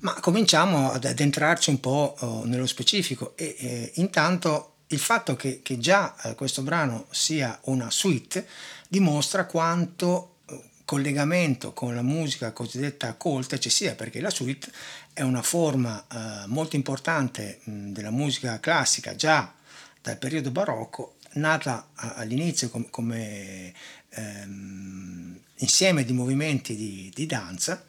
Ma 0.00 0.14
cominciamo 0.14 0.90
ad 0.90 1.04
addentrarci 1.04 1.70
un 1.70 1.80
po' 1.80 2.16
oh, 2.18 2.44
nello 2.44 2.66
specifico 2.66 3.36
e 3.36 3.56
eh, 3.58 3.92
intanto 3.96 4.72
il 4.88 4.98
fatto 4.98 5.36
che, 5.36 5.60
che 5.62 5.78
già 5.78 6.14
eh, 6.22 6.34
questo 6.34 6.62
brano 6.62 7.06
sia 7.10 7.58
una 7.64 7.90
suite 7.90 8.46
dimostra 8.88 9.46
quanto 9.46 10.36
eh, 10.46 10.60
collegamento 10.84 11.72
con 11.72 11.94
la 11.94 12.02
musica 12.02 12.52
cosiddetta 12.52 13.14
colta 13.14 13.58
ci 13.58 13.70
sia 13.70 13.94
perché 13.94 14.20
la 14.20 14.30
suite 14.30 14.70
è 15.12 15.22
una 15.22 15.42
forma 15.42 16.04
eh, 16.10 16.46
molto 16.46 16.76
importante 16.76 17.60
mh, 17.62 17.92
della 17.92 18.10
musica 18.10 18.58
classica 18.60 19.14
già 19.14 19.54
dal 20.00 20.18
periodo 20.18 20.50
barocco 20.50 21.14
nata 21.34 21.90
all'inizio 21.94 22.68
com- 22.68 22.90
come 22.90 23.72
ehm, 24.14 25.38
insieme 25.56 26.04
di 26.04 26.12
movimenti 26.12 26.74
di, 26.74 27.10
di, 27.14 27.26
danza, 27.26 27.84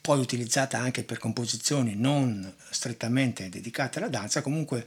poi 0.00 0.18
utilizzata 0.18 0.78
anche 0.78 1.04
per 1.04 1.18
composizioni 1.18 1.94
non 1.94 2.52
strettamente 2.70 3.48
dedicate 3.48 3.98
alla 3.98 4.08
danza, 4.08 4.42
comunque 4.42 4.84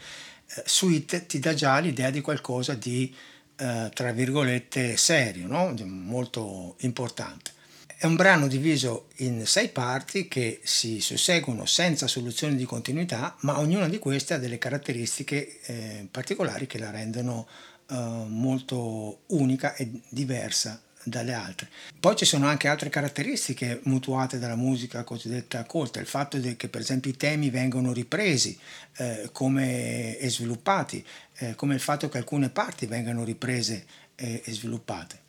eh, 0.48 0.63
suite 0.65 1.25
ti 1.25 1.39
dà 1.39 1.54
già 1.54 1.80
l'idea 1.80 2.10
di 2.10 2.22
qualcosa 2.22 2.74
di, 2.74 3.13
eh, 3.58 3.89
tra 3.94 4.12
virgolette, 4.12 4.98
serio, 4.98 5.48
no? 5.48 5.74
molto 5.86 6.75
importante. 6.80 7.54
È 7.98 8.06
un 8.06 8.18
brano 8.18 8.48
diviso 8.48 9.08
in 9.18 9.48
sei 9.48 9.70
parti 9.70 10.27
che 10.27 10.60
si 10.63 11.00
susseguono 11.00 11.65
senza 11.65 12.08
soluzione 12.08 12.56
di 12.56 12.65
continuità, 12.65 13.38
ma 13.42 13.58
ognuna 13.58 13.88
di 13.88 14.00
queste 14.00 14.34
ha 14.34 14.38
delle 14.38 14.58
caratteristiche 14.58 15.62
eh, 15.62 16.08
particolari 16.12 16.68
che 16.68 16.77
la 16.77 16.92
rendono 16.92 17.48
eh, 17.89 18.25
molto 18.27 19.22
unica 19.27 19.75
e 19.75 19.89
diversa 20.10 20.82
dalle 21.06 21.34
altre. 21.34 21.70
Poi 22.00 22.15
ci 22.15 22.25
sono 22.25 22.48
anche 22.48 22.68
altre 22.68 22.89
caratteristiche 22.89 23.80
mutuate 23.84 24.39
dalla 24.39 24.56
musica 24.56 25.04
cosiddetta 25.04 25.63
colta, 25.65 26.00
il 26.00 26.08
fatto 26.08 26.39
che 26.58 26.68
per 26.68 26.82
esempio 26.82 27.12
i 27.12 27.15
temi 27.15 27.50
vengono 27.50 27.94
ripresi 27.94 28.58
eh, 28.98 29.30
come, 29.32 30.18
e 30.18 30.30
sviluppati, 30.30 31.06
eh, 31.38 31.56
come 31.56 31.75
il 31.75 31.80
fatto 31.80 32.10
che 32.10 32.18
alcune 32.18 32.50
parti 32.50 32.88
vengano 32.88 33.24
riprese 33.24 33.86
e, 34.15 34.42
e 34.44 34.51
sviluppate. 34.51 35.24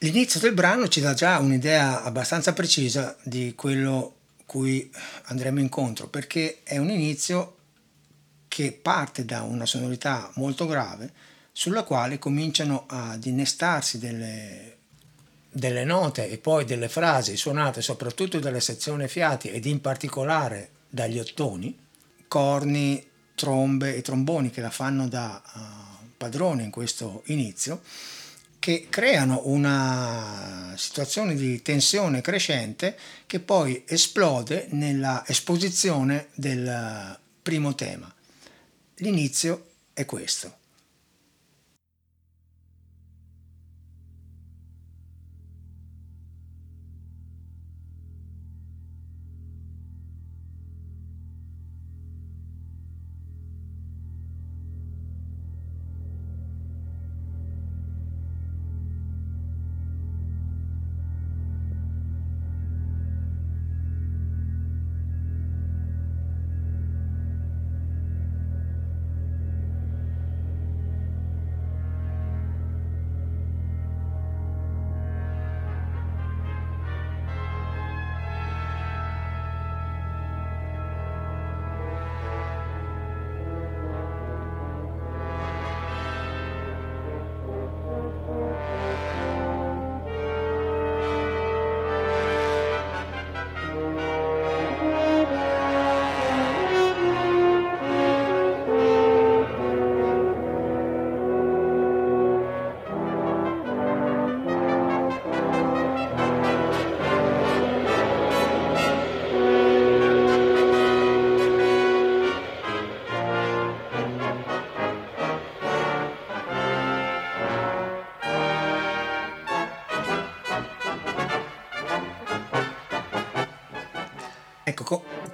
L'inizio 0.00 0.40
del 0.40 0.52
brano 0.52 0.88
ci 0.88 1.00
dà 1.00 1.14
già 1.14 1.38
un'idea 1.38 2.02
abbastanza 2.02 2.52
precisa 2.52 3.16
di 3.22 3.54
quello 3.54 4.14
cui 4.44 4.90
andremo 5.24 5.58
incontro, 5.58 6.06
perché 6.08 6.60
è 6.62 6.76
un 6.76 6.90
inizio 6.90 7.55
che 8.56 8.72
parte 8.72 9.26
da 9.26 9.42
una 9.42 9.66
sonorità 9.66 10.30
molto 10.36 10.64
grave, 10.66 11.12
sulla 11.52 11.82
quale 11.82 12.18
cominciano 12.18 12.84
ad 12.86 13.22
innestarsi 13.26 13.98
delle, 13.98 14.78
delle 15.50 15.84
note 15.84 16.30
e 16.30 16.38
poi 16.38 16.64
delle 16.64 16.88
frasi 16.88 17.36
suonate 17.36 17.82
soprattutto 17.82 18.38
dalle 18.38 18.62
sezioni 18.62 19.08
fiati 19.08 19.50
ed 19.50 19.66
in 19.66 19.82
particolare 19.82 20.70
dagli 20.88 21.18
ottoni, 21.18 21.78
corni, 22.28 23.06
trombe 23.34 23.94
e 23.94 24.00
tromboni 24.00 24.48
che 24.48 24.62
la 24.62 24.70
fanno 24.70 25.06
da 25.06 25.42
uh, 25.44 26.06
padrone 26.16 26.62
in 26.62 26.70
questo 26.70 27.24
inizio, 27.26 27.82
che 28.58 28.86
creano 28.88 29.42
una 29.44 30.72
situazione 30.78 31.34
di 31.34 31.60
tensione 31.60 32.22
crescente 32.22 32.96
che 33.26 33.38
poi 33.38 33.84
esplode 33.86 34.68
nella 34.70 35.24
esposizione 35.26 36.28
del 36.34 37.18
primo 37.42 37.74
tema. 37.74 38.10
L'inizio 39.00 39.72
è 39.92 40.06
questo. 40.06 40.65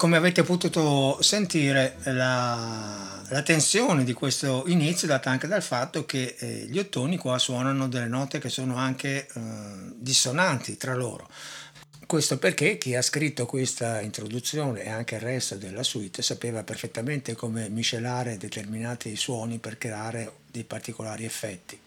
Come 0.02 0.16
avete 0.16 0.42
potuto 0.42 1.22
sentire, 1.22 1.94
la, 2.06 3.22
la, 3.28 3.42
tensione 3.42 4.02
di 4.02 4.12
questo 4.12 4.64
inizio 4.66 5.06
è 5.06 5.10
data 5.10 5.30
anche 5.30 5.46
dal 5.46 5.62
fatto 5.62 6.04
che 6.04 6.34
eh, 6.40 6.66
gli 6.68 6.76
ottoni 6.80 7.16
qua 7.16 7.38
suonano 7.38 7.86
delle 7.86 8.08
note 8.08 8.40
che 8.40 8.48
sono 8.48 8.74
anche 8.74 9.28
eh, 9.32 9.40
dissonanti 9.94 10.76
tra 10.76 10.96
loro. 10.96 11.28
Questo 12.04 12.36
perché 12.38 12.78
chi 12.78 12.96
ha 12.96 13.00
scritto 13.00 13.46
questa 13.46 14.00
introduzione 14.00 14.82
e 14.82 14.90
anche 14.90 15.14
il 15.14 15.20
resto 15.20 15.54
della 15.54 15.84
suite 15.84 16.20
sapeva 16.20 16.64
perfettamente 16.64 17.36
come 17.36 17.68
miscelare 17.68 18.38
determinati 18.38 19.14
suoni 19.14 19.58
per 19.58 19.78
creare 19.78 20.32
dei 20.50 20.64
particolari 20.64 21.24
effetti. 21.24 21.78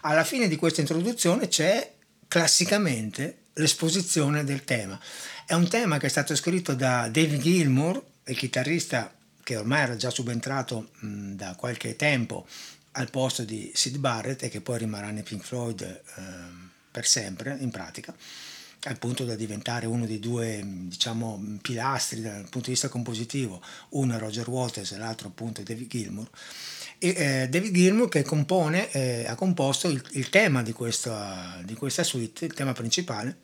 Alla 0.00 0.24
fine 0.24 0.48
di 0.48 0.56
questa 0.56 0.80
introduzione 0.80 1.48
c'è 1.48 1.92
classicamente 2.26 3.36
l'esposizione 3.56 4.44
del 4.44 4.64
tema 4.64 4.98
è 5.46 5.54
un 5.54 5.68
tema 5.68 5.98
che 5.98 6.06
è 6.06 6.10
stato 6.10 6.34
scritto 6.34 6.74
da 6.74 7.08
David 7.08 7.40
Gilmour, 7.40 8.02
il 8.24 8.36
chitarrista 8.36 9.14
che 9.42 9.56
ormai 9.56 9.82
era 9.82 9.96
già 9.96 10.10
subentrato 10.10 10.90
mh, 10.98 11.32
da 11.32 11.54
qualche 11.54 11.94
tempo 11.94 12.46
al 12.92 13.10
posto 13.10 13.44
di 13.44 13.70
Sid 13.74 13.98
Barrett 13.98 14.42
e 14.42 14.48
che 14.48 14.60
poi 14.60 14.78
rimarrà 14.78 15.10
nei 15.10 15.22
Pink 15.22 15.44
Floyd 15.44 15.82
eh, 15.82 16.02
per 16.90 17.06
sempre 17.06 17.56
in 17.60 17.70
pratica 17.70 18.14
al 18.88 18.98
punto 18.98 19.24
da 19.24 19.34
diventare 19.34 19.86
uno 19.86 20.06
dei 20.06 20.20
due 20.20 20.62
diciamo, 20.64 21.58
pilastri 21.60 22.20
dal 22.20 22.42
punto 22.42 22.66
di 22.66 22.70
vista 22.70 22.88
compositivo, 22.88 23.60
uno 23.90 24.14
è 24.14 24.18
Roger 24.18 24.48
Waters 24.48 24.92
e 24.92 24.96
l'altro 24.96 25.28
appunto 25.28 25.60
è 25.60 25.64
David 25.64 25.88
Gilmour. 25.88 26.28
E, 26.98 27.08
eh, 27.08 27.48
David 27.48 27.74
Gilmour 27.74 28.08
che 28.08 28.22
compone, 28.22 28.90
eh, 28.92 29.26
ha 29.26 29.34
composto 29.34 29.88
il, 29.88 30.00
il 30.12 30.28
tema 30.30 30.62
di 30.62 30.72
questa, 30.72 31.60
di 31.64 31.74
questa 31.74 32.04
suite, 32.04 32.44
il 32.44 32.54
tema 32.54 32.72
principale, 32.72 33.36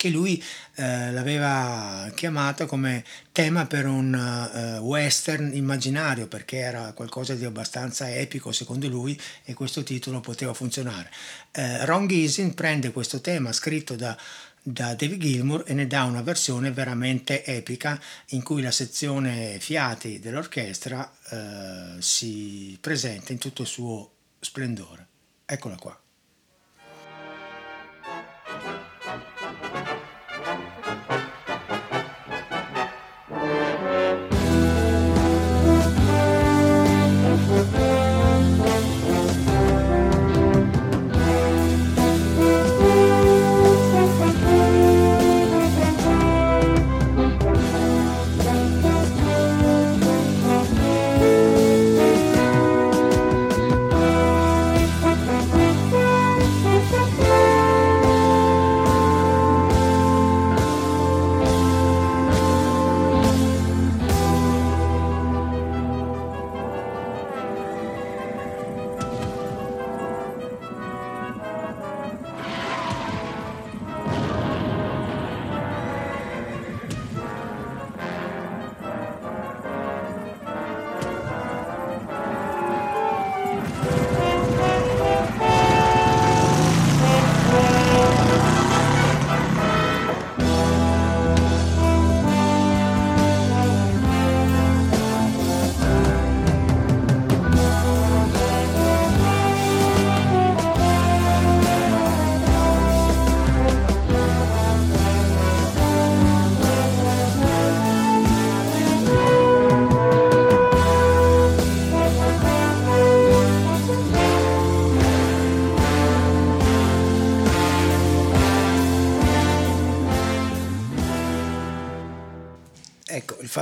che 0.00 0.08
lui 0.08 0.42
eh, 0.76 1.12
l'aveva 1.12 2.10
chiamato 2.14 2.64
come 2.64 3.04
tema 3.32 3.66
per 3.66 3.84
un 3.84 4.14
uh, 4.14 4.82
western 4.82 5.50
immaginario 5.52 6.26
perché 6.26 6.56
era 6.56 6.94
qualcosa 6.94 7.34
di 7.34 7.44
abbastanza 7.44 8.10
epico 8.10 8.50
secondo 8.50 8.88
lui 8.88 9.20
e 9.44 9.52
questo 9.52 9.82
titolo 9.82 10.20
poteva 10.20 10.54
funzionare. 10.54 11.10
Eh, 11.52 11.84
Ron 11.84 12.06
Gisin 12.06 12.54
prende 12.54 12.92
questo 12.92 13.20
tema 13.20 13.52
scritto 13.52 13.94
da, 13.94 14.16
da 14.62 14.94
David 14.94 15.20
Gilmour 15.20 15.64
e 15.66 15.74
ne 15.74 15.86
dà 15.86 16.04
una 16.04 16.22
versione 16.22 16.70
veramente 16.70 17.44
epica 17.44 18.00
in 18.28 18.42
cui 18.42 18.62
la 18.62 18.70
sezione 18.70 19.58
fiati 19.60 20.18
dell'orchestra 20.18 21.12
eh, 21.28 22.00
si 22.00 22.78
presenta 22.80 23.32
in 23.32 23.38
tutto 23.38 23.60
il 23.60 23.68
suo 23.68 24.12
splendore. 24.40 25.06
Eccola 25.44 25.76
qua. 25.76 26.00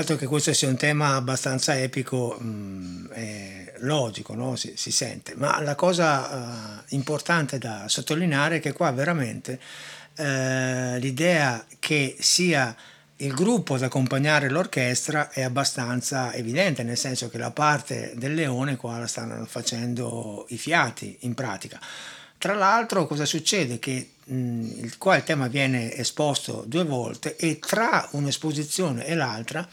Fatto 0.01 0.15
che 0.15 0.27
questo 0.27 0.53
sia 0.53 0.69
un 0.69 0.77
tema 0.77 1.17
abbastanza 1.17 1.77
epico 1.77 2.37
mh, 2.39 2.47
mm, 2.47 3.07
è 3.09 3.75
logico, 3.79 4.33
no? 4.33 4.55
si, 4.55 4.75
si, 4.77 4.93
sente, 4.93 5.35
ma 5.35 5.61
la 5.61 5.75
cosa 5.75 6.29
uh, 6.29 6.95
importante 6.95 7.59
da 7.59 7.89
sottolineare 7.89 8.57
è 8.57 8.61
che 8.61 8.73
qua 8.73 8.93
veramente 8.93 9.59
uh, 10.19 10.99
l'idea 10.99 11.65
che 11.81 12.15
sia 12.21 12.77
il 13.17 13.35
gruppo 13.35 13.75
ad 13.75 13.83
accompagnare 13.83 14.49
l'orchestra 14.49 15.31
è 15.31 15.43
abbastanza 15.43 16.33
evidente, 16.33 16.85
nel 16.85 16.97
senso 16.97 17.29
che 17.29 17.39
la 17.39 17.51
parte 17.51 18.13
del 18.15 18.35
leone 18.35 18.77
qua 18.77 18.99
la 18.99 19.09
stanno 19.09 19.45
facendo 19.47 20.47
i 20.51 20.59
fiati 20.59 21.17
in 21.23 21.35
pratica. 21.35 21.81
Tra 22.39 22.55
l'altro 22.55 23.07
cosa 23.07 23.25
succede? 23.25 23.79
Che 23.79 24.11
mh, 24.25 24.97
qua 24.99 25.17
il 25.17 25.25
tema 25.25 25.49
viene 25.49 25.93
esposto 25.95 26.65
due 26.67 26.85
volte 26.85 27.37
e 27.37 27.59
tra 27.59 28.09
un'esposizione 28.13 29.05
e 29.07 29.15
l'altra 29.15 29.69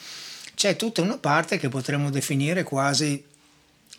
c'è 0.55 0.75
tutta 0.75 1.01
una 1.01 1.17
parte 1.17 1.57
che 1.57 1.69
potremmo 1.69 2.09
definire 2.09 2.63
quasi 2.63 3.23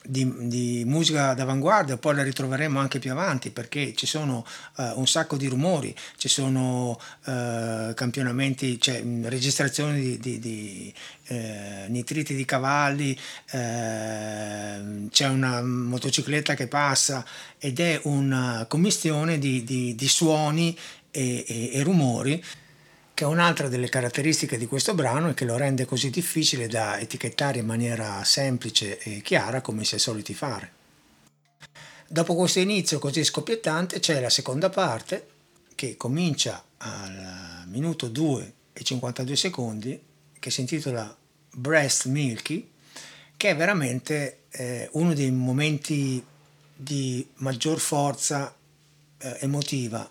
di, 0.08 0.48
di, 0.48 0.84
musica 0.86 1.34
d'avanguardia, 1.34 1.96
poi 1.96 2.14
la 2.14 2.22
ritroveremo 2.22 2.78
anche 2.78 2.98
più 2.98 3.10
avanti 3.10 3.50
perché 3.50 3.94
ci 3.94 4.06
sono 4.06 4.46
uh, 4.76 4.92
un 4.94 5.06
sacco 5.06 5.36
di 5.36 5.46
rumori, 5.46 5.94
ci 6.16 6.28
sono 6.28 6.90
uh, 7.24 7.94
campionamenti, 7.94 8.80
cioè 8.80 9.02
registrazioni 9.22 10.00
di, 10.00 10.18
di, 10.18 10.38
di 10.38 10.94
eh, 11.26 11.75
nitriti 11.88 12.34
di 12.34 12.44
cavalli, 12.44 13.18
eh, 13.50 15.08
c'è 15.10 15.28
una 15.28 15.62
motocicletta 15.62 16.54
che 16.54 16.66
passa 16.66 17.24
ed 17.58 17.80
è 17.80 18.00
una 18.04 18.66
commistione 18.68 19.38
di, 19.38 19.96
suoni 20.08 20.76
e, 21.10 21.44
e, 21.46 21.70
e 21.72 21.82
rumori 21.82 22.42
che 23.16 23.24
è 23.24 23.26
un'altra 23.26 23.68
delle 23.68 23.88
caratteristiche 23.88 24.58
di 24.58 24.66
questo 24.66 24.92
brano 24.92 25.30
e 25.30 25.34
che 25.34 25.46
lo 25.46 25.56
rende 25.56 25.86
così 25.86 26.10
difficile 26.10 26.66
da 26.66 27.00
etichettare 27.00 27.60
in 27.60 27.64
maniera 27.64 28.22
semplice 28.24 28.98
e 28.98 29.22
chiara 29.22 29.62
come 29.62 29.84
si 29.84 29.94
è 29.94 29.98
soliti 29.98 30.34
fare. 30.34 30.72
Dopo 32.06 32.34
questo 32.34 32.58
inizio 32.58 32.98
così 32.98 33.24
scoppiettante 33.24 34.00
c'è 34.00 34.20
la 34.20 34.28
seconda 34.28 34.68
parte 34.68 35.28
che 35.74 35.96
comincia 35.96 36.62
al 36.76 37.64
minuto 37.68 38.08
2 38.08 38.52
e 38.74 38.82
52 38.84 39.34
secondi 39.34 40.00
che 40.38 40.50
si 40.50 40.60
intitola 40.60 41.16
Breast 41.58 42.06
Milky 42.06 42.70
che 43.36 43.50
è 43.50 43.56
veramente 43.56 44.40
eh, 44.50 44.88
uno 44.92 45.14
dei 45.14 45.30
momenti 45.30 46.24
di 46.74 47.26
maggior 47.36 47.78
forza 47.78 48.54
eh, 49.18 49.36
emotiva 49.40 50.08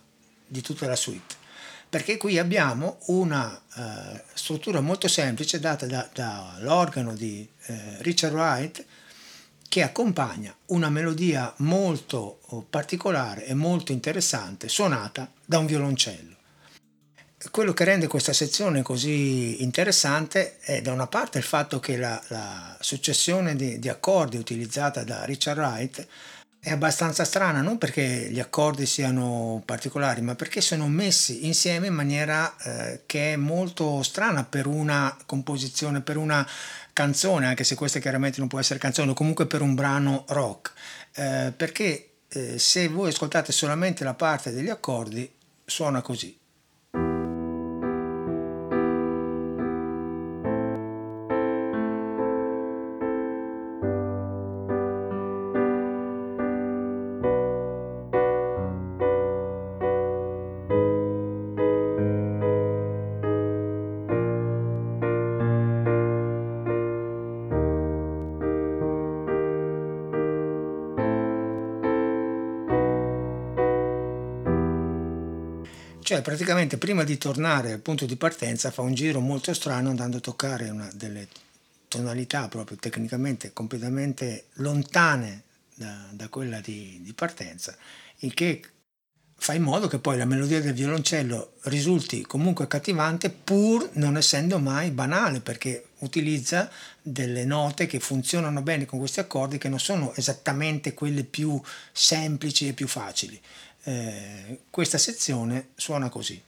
di 0.47 0.61
tutta 0.61 0.87
la 0.87 0.95
suite 0.95 1.43
perché 1.87 2.17
qui 2.17 2.37
abbiamo 2.37 2.97
una 3.05 3.61
uh, 3.75 4.19
struttura 4.33 4.81
molto 4.81 5.07
semplice 5.07 5.59
data 5.59 5.85
da, 5.85 6.09
dall'organo 6.11 7.13
di 7.13 7.47
uh, 7.67 7.73
Richard 7.99 8.33
Wright 8.33 8.85
che 9.69 9.81
accompagna 9.81 10.53
una 10.67 10.89
melodia 10.89 11.53
molto 11.57 12.39
oh, 12.47 12.65
particolare 12.69 13.45
e 13.45 13.53
molto 13.53 13.91
interessante 13.91 14.67
suonata 14.67 15.31
da 15.45 15.57
un 15.57 15.65
violoncello. 15.65 16.34
Quello 17.51 17.73
che 17.73 17.83
rende 17.83 18.07
questa 18.07 18.33
sezione 18.33 18.81
così 18.81 19.63
interessante 19.63 20.57
è 20.59 20.81
da 20.81 20.91
una 20.91 21.07
parte 21.07 21.37
il 21.37 21.43
fatto 21.43 21.79
che 21.79 21.95
la, 21.95 22.21
la 22.27 22.77
successione 22.79 23.55
di, 23.55 23.79
di 23.79 23.87
accordi 23.87 24.37
utilizzata 24.37 25.03
da 25.03 25.23
Richard 25.25 25.59
Wright 25.59 26.07
è 26.65 26.71
abbastanza 26.71 27.23
strana, 27.25 27.61
non 27.61 27.77
perché 27.77 28.27
gli 28.31 28.39
accordi 28.39 28.87
siano 28.87 29.61
particolari, 29.63 30.21
ma 30.21 30.33
perché 30.33 30.61
sono 30.61 30.87
messi 30.87 31.45
insieme 31.45 31.85
in 31.87 31.93
maniera 31.93 32.55
eh, 32.57 33.01
che 33.05 33.33
è 33.33 33.35
molto 33.35 34.01
strana 34.01 34.43
per 34.43 34.65
una 34.65 35.15
composizione, 35.27 36.01
per 36.01 36.17
una 36.17 36.45
canzone, 36.91 37.45
anche 37.45 37.63
se 37.63 37.75
questa 37.75 37.99
chiaramente 37.99 38.39
non 38.39 38.47
può 38.47 38.57
essere 38.59 38.79
canzone, 38.79 39.13
comunque 39.13 39.45
per 39.45 39.61
un 39.61 39.75
brano 39.75 40.25
rock. 40.29 40.73
Eh, 41.13 41.53
perché 41.55 42.13
eh, 42.29 42.57
se 42.57 42.87
voi 42.87 43.09
ascoltate 43.09 43.51
solamente 43.51 44.03
la 44.03 44.15
parte 44.15 44.51
degli 44.51 44.69
accordi, 44.69 45.31
suona 45.63 46.01
così. 46.01 46.35
Praticamente 76.25 76.79
prima 76.79 77.03
di 77.03 77.19
tornare 77.19 77.71
al 77.71 77.81
punto 77.81 78.07
di 78.07 78.15
partenza 78.15 78.71
fa 78.71 78.81
un 78.81 78.95
giro 78.95 79.19
molto 79.19 79.53
strano 79.53 79.91
andando 79.91 80.17
a 80.17 80.21
toccare 80.21 80.71
una 80.71 80.89
delle 80.91 81.27
tonalità 81.87 82.47
proprio 82.47 82.77
tecnicamente 82.77 83.53
completamente 83.53 84.45
lontane 84.53 85.43
da, 85.75 86.07
da 86.09 86.27
quella 86.29 86.59
di, 86.61 86.99
di 87.03 87.13
partenza, 87.13 87.77
il 88.21 88.33
che 88.33 88.59
fa 89.35 89.53
in 89.53 89.61
modo 89.61 89.85
che 89.85 89.99
poi 89.99 90.17
la 90.17 90.25
melodia 90.25 90.59
del 90.61 90.73
violoncello 90.73 91.57
risulti 91.65 92.23
comunque 92.23 92.63
accattivante 92.63 93.29
pur 93.29 93.87
non 93.93 94.17
essendo 94.17 94.57
mai 94.57 94.89
banale 94.89 95.41
perché 95.41 95.89
utilizza 95.99 96.71
delle 97.03 97.45
note 97.45 97.85
che 97.85 97.99
funzionano 97.99 98.63
bene 98.63 98.85
con 98.85 98.97
questi 98.97 99.19
accordi 99.19 99.59
che 99.59 99.69
non 99.69 99.79
sono 99.79 100.11
esattamente 100.15 100.95
quelle 100.95 101.23
più 101.23 101.61
semplici 101.91 102.67
e 102.67 102.73
più 102.73 102.87
facili 102.87 103.39
eh, 103.85 104.61
questa 104.69 104.97
sezione 104.97 105.69
suona 105.75 106.09
così. 106.09 106.41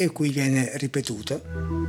E 0.00 0.10
qui 0.12 0.30
viene 0.30 0.70
ripetuto. 0.78 1.79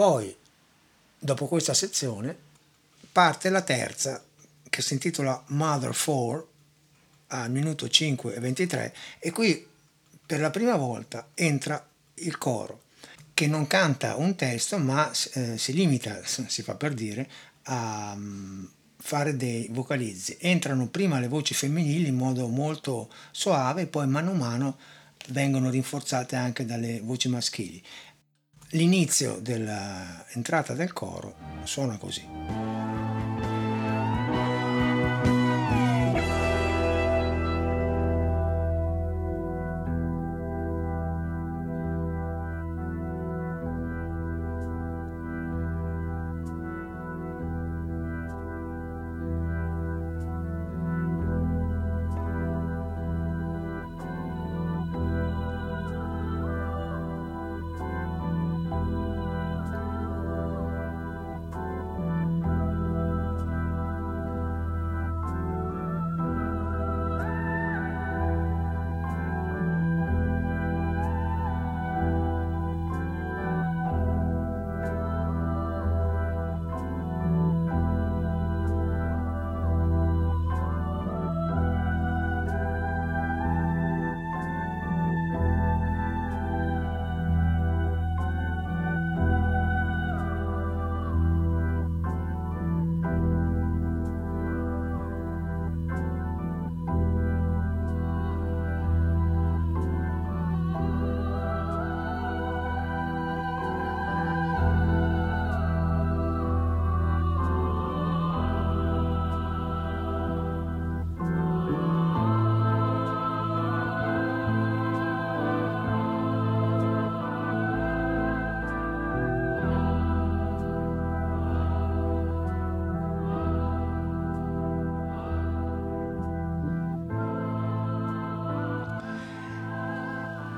Poi, 0.00 0.34
dopo 1.18 1.46
questa 1.46 1.74
sezione, 1.74 2.34
parte 3.12 3.50
la 3.50 3.60
terza 3.60 4.24
che 4.70 4.80
si 4.80 4.94
intitola 4.94 5.44
Mother 5.48 5.94
4 5.94 6.48
al 7.26 7.50
minuto 7.50 7.86
5 7.86 8.34
e 8.34 8.40
23 8.40 8.94
e 9.18 9.30
qui 9.30 9.68
per 10.24 10.40
la 10.40 10.48
prima 10.48 10.76
volta 10.76 11.28
entra 11.34 11.86
il 12.14 12.38
coro 12.38 12.84
che 13.34 13.46
non 13.46 13.66
canta 13.66 14.16
un 14.16 14.34
testo 14.36 14.78
ma 14.78 15.12
eh, 15.34 15.58
si 15.58 15.74
limita, 15.74 16.22
si 16.24 16.62
fa 16.62 16.76
per 16.76 16.94
dire, 16.94 17.30
a 17.64 18.14
um, 18.16 18.66
fare 18.96 19.36
dei 19.36 19.68
vocalizzi. 19.70 20.38
Entrano 20.40 20.88
prima 20.88 21.20
le 21.20 21.28
voci 21.28 21.52
femminili 21.52 22.08
in 22.08 22.16
modo 22.16 22.48
molto 22.48 23.12
soave 23.32 23.86
poi 23.86 24.06
mano 24.06 24.30
a 24.30 24.34
mano 24.34 24.78
vengono 25.28 25.68
rinforzate 25.68 26.36
anche 26.36 26.64
dalle 26.64 27.00
voci 27.00 27.28
maschili 27.28 27.82
l'inizio 28.70 29.38
dell'entrata 29.40 30.74
del 30.74 30.92
coro 30.92 31.34
suona 31.64 31.96
così. 31.98 32.99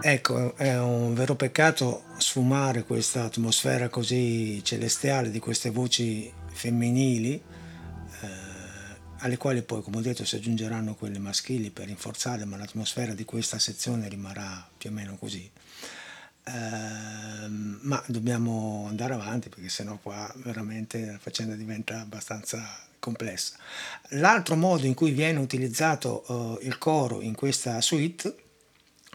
Ecco, 0.05 0.57
è 0.57 0.77
un 0.81 1.15
vero 1.15 1.37
peccato 1.37 2.03
sfumare 2.19 2.83
questa 2.83 3.23
atmosfera 3.23 3.89
così 3.89 4.61
celestiale 4.65 5.31
di 5.31 5.39
queste 5.39 5.71
voci 5.71 6.29
femminili, 6.51 7.35
eh, 7.35 8.29
alle 9.19 9.37
quali 9.37 9.63
poi, 9.63 9.81
come 9.81 9.99
ho 9.99 10.01
detto, 10.01 10.25
si 10.25 10.35
aggiungeranno 10.35 10.97
quelle 10.97 11.21
maschili 11.21 11.71
per 11.71 11.87
rinforzare, 11.87 12.45
ma 12.45 12.57
l'atmosfera 12.57 13.15
di 13.15 13.25
questa 13.25 13.61
sezione 13.61 14.09
rimarrà 14.09 14.69
più 14.77 14.91
o 14.91 14.93
meno 14.93 15.17
così. 15.17 15.49
Eh, 16.45 16.51
ma 17.49 18.03
dobbiamo 18.07 18.87
andare 18.89 19.15
avanti 19.15 19.51
perché 19.51 19.69
sennò 19.69 19.99
qua 20.03 20.29
veramente 20.39 21.07
la 21.07 21.19
faccenda 21.19 21.55
diventa 21.55 22.01
abbastanza 22.01 22.61
complessa. 22.99 23.55
L'altro 24.09 24.57
modo 24.57 24.85
in 24.85 24.95
cui 24.95 25.13
viene 25.13 25.39
utilizzato 25.39 26.59
eh, 26.59 26.67
il 26.67 26.77
coro 26.79 27.21
in 27.21 27.37
questa 27.37 27.81
suite 27.81 28.42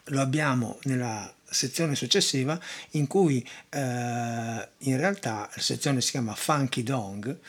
lo 0.08 0.22
abbiamo 0.22 0.80
nella 0.84 1.32
sezione 1.50 1.96
successiva 1.96 2.60
in 2.92 3.08
cui 3.08 3.46
eh, 3.70 3.80
in 3.80 4.98
realtà 4.98 5.50
la 5.54 5.62
sezione 5.62 6.02
si 6.02 6.12
chiama 6.12 6.36
Funky 6.36 6.84
Dong 6.84 7.40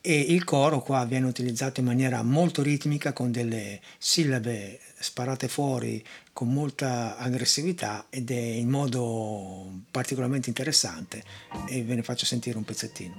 e 0.00 0.20
il 0.20 0.44
coro 0.44 0.80
qua 0.80 1.04
viene 1.04 1.26
utilizzato 1.26 1.80
in 1.80 1.86
maniera 1.86 2.22
molto 2.22 2.62
ritmica 2.62 3.12
con 3.12 3.32
delle 3.32 3.80
sillabe 3.98 4.78
sparate 4.98 5.48
fuori 5.48 6.04
con 6.32 6.52
molta 6.52 7.16
aggressività 7.16 8.06
ed 8.08 8.30
è 8.30 8.34
in 8.34 8.68
modo 8.68 9.82
particolarmente 9.90 10.48
interessante 10.48 11.24
e 11.68 11.82
ve 11.82 11.96
ne 11.96 12.02
faccio 12.02 12.24
sentire 12.26 12.56
un 12.56 12.64
pezzettino. 12.64 13.14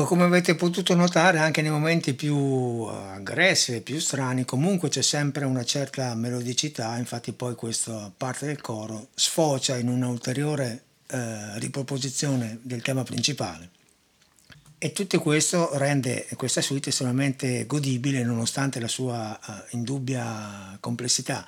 Ecco, 0.00 0.08
come 0.08 0.24
avete 0.24 0.54
potuto 0.54 0.94
notare, 0.94 1.40
anche 1.40 1.60
nei 1.60 1.70
momenti 1.70 2.14
più 2.14 2.88
eh, 2.88 3.16
aggressi 3.16 3.82
più 3.82 4.00
strani, 4.00 4.46
comunque 4.46 4.88
c'è 4.88 5.02
sempre 5.02 5.44
una 5.44 5.62
certa 5.62 6.14
melodicità, 6.14 6.96
infatti 6.96 7.32
poi 7.34 7.54
questa 7.54 8.10
parte 8.16 8.46
del 8.46 8.62
coro 8.62 9.08
sfocia 9.14 9.76
in 9.76 9.88
un'ulteriore 9.88 10.84
eh, 11.06 11.58
riproposizione 11.58 12.60
del 12.62 12.80
tema 12.80 13.02
principale. 13.02 13.68
E 14.82 14.92
tutto 14.92 15.20
questo 15.20 15.76
rende 15.76 16.26
questa 16.36 16.62
suite 16.62 16.88
estremamente 16.88 17.66
godibile 17.66 18.24
nonostante 18.24 18.80
la 18.80 18.88
sua 18.88 19.38
uh, 19.46 19.76
indubbia 19.76 20.74
complessità. 20.80 21.44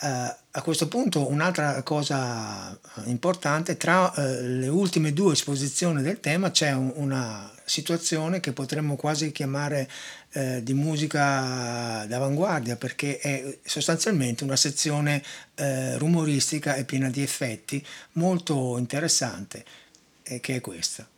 Uh, 0.00 0.06
a 0.52 0.62
questo 0.62 0.88
punto 0.88 1.28
un'altra 1.30 1.82
cosa 1.82 2.74
importante, 3.04 3.76
tra 3.76 4.10
uh, 4.10 4.20
le 4.40 4.68
ultime 4.68 5.12
due 5.12 5.34
esposizioni 5.34 6.00
del 6.00 6.20
tema 6.20 6.50
c'è 6.50 6.72
un, 6.72 6.90
una 6.94 7.52
situazione 7.62 8.40
che 8.40 8.52
potremmo 8.54 8.96
quasi 8.96 9.32
chiamare 9.32 9.86
uh, 10.32 10.60
di 10.62 10.72
musica 10.72 12.06
d'avanguardia 12.06 12.76
perché 12.76 13.18
è 13.18 13.58
sostanzialmente 13.62 14.44
una 14.44 14.56
sezione 14.56 15.22
rumoristica 15.98 16.74
e 16.76 16.84
piena 16.84 17.10
di 17.10 17.22
effetti 17.22 17.84
molto 18.12 18.78
interessante, 18.78 19.62
che 20.22 20.56
è 20.56 20.60
questa. 20.62 21.11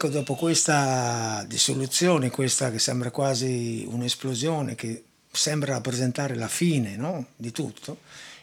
Ecco, 0.00 0.10
dopo 0.10 0.36
questa 0.36 1.44
dissoluzione, 1.48 2.30
questa 2.30 2.70
che 2.70 2.78
sembra 2.78 3.10
quasi 3.10 3.84
un'esplosione, 3.84 4.76
che 4.76 5.02
sembra 5.32 5.72
rappresentare 5.72 6.36
la 6.36 6.46
fine 6.46 6.94
no? 6.94 7.30
di 7.34 7.50
tutto, 7.50 7.98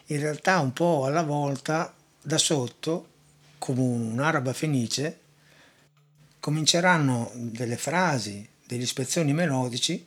in 0.08 0.20
realtà 0.20 0.60
un 0.60 0.74
po' 0.74 1.06
alla 1.06 1.22
volta 1.22 1.94
da 2.20 2.36
sotto, 2.36 3.08
come 3.56 3.80
un'araba 3.80 4.52
fenice, 4.52 5.20
cominceranno 6.40 7.30
delle 7.34 7.78
frasi, 7.78 8.46
degli 8.66 8.84
spezzoni 8.84 9.32
melodici 9.32 10.06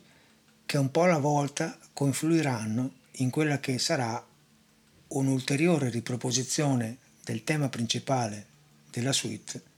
che 0.64 0.78
un 0.78 0.92
po' 0.92 1.02
alla 1.02 1.18
volta 1.18 1.76
confluiranno 1.92 2.92
in 3.14 3.30
quella 3.30 3.58
che 3.58 3.80
sarà 3.80 4.24
un'ulteriore 5.08 5.90
riproposizione 5.90 6.98
del 7.24 7.42
tema 7.42 7.68
principale 7.68 8.46
della 8.88 9.12
suite 9.12 9.69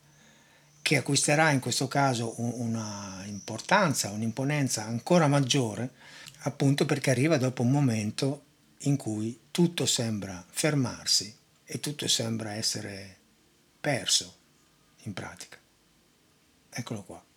che 0.83 0.97
acquisterà 0.97 1.51
in 1.51 1.61
questo 1.61 1.87
caso 1.89 2.35
una 2.39 3.23
importanza, 3.27 4.11
un'imponenza 4.11 4.85
ancora 4.85 5.29
maggiore, 5.29 5.93
appunto 6.41 6.85
perché 6.85 7.11
arriva 7.11 7.39
dopo 7.39 7.63
un 7.63 7.71
momento 7.71 8.43
in 8.79 8.97
cui 8.97 9.39
tutto 9.51 9.87
sembra 9.87 10.45
fermarsi 10.51 11.35
e 11.65 11.79
tutto 11.81 12.09
sembra 12.09 12.55
essere 12.55 13.17
perso 13.81 14.35
in 15.05 15.15
pratica. 15.15 15.57
Eccolo 16.69 17.03
qua. 17.05 17.32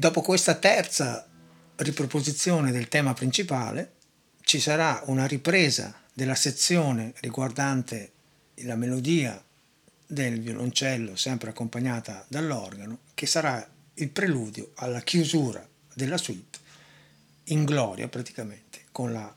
Dopo 0.00 0.22
questa 0.22 0.54
terza 0.54 1.28
riproposizione 1.76 2.72
del 2.72 2.88
tema 2.88 3.12
principale 3.12 3.96
ci 4.40 4.58
sarà 4.58 5.02
una 5.08 5.26
ripresa 5.26 5.94
della 6.14 6.34
sezione 6.34 7.12
riguardante 7.20 8.12
la 8.62 8.76
melodia 8.76 9.38
del 10.06 10.40
violoncello 10.40 11.16
sempre 11.16 11.50
accompagnata 11.50 12.24
dall'organo 12.28 13.00
che 13.12 13.26
sarà 13.26 13.68
il 13.92 14.08
preludio 14.08 14.70
alla 14.76 15.02
chiusura 15.02 15.68
della 15.92 16.16
suite 16.16 16.58
in 17.44 17.66
gloria 17.66 18.08
praticamente 18.08 18.84
con 18.92 19.12
la 19.12 19.36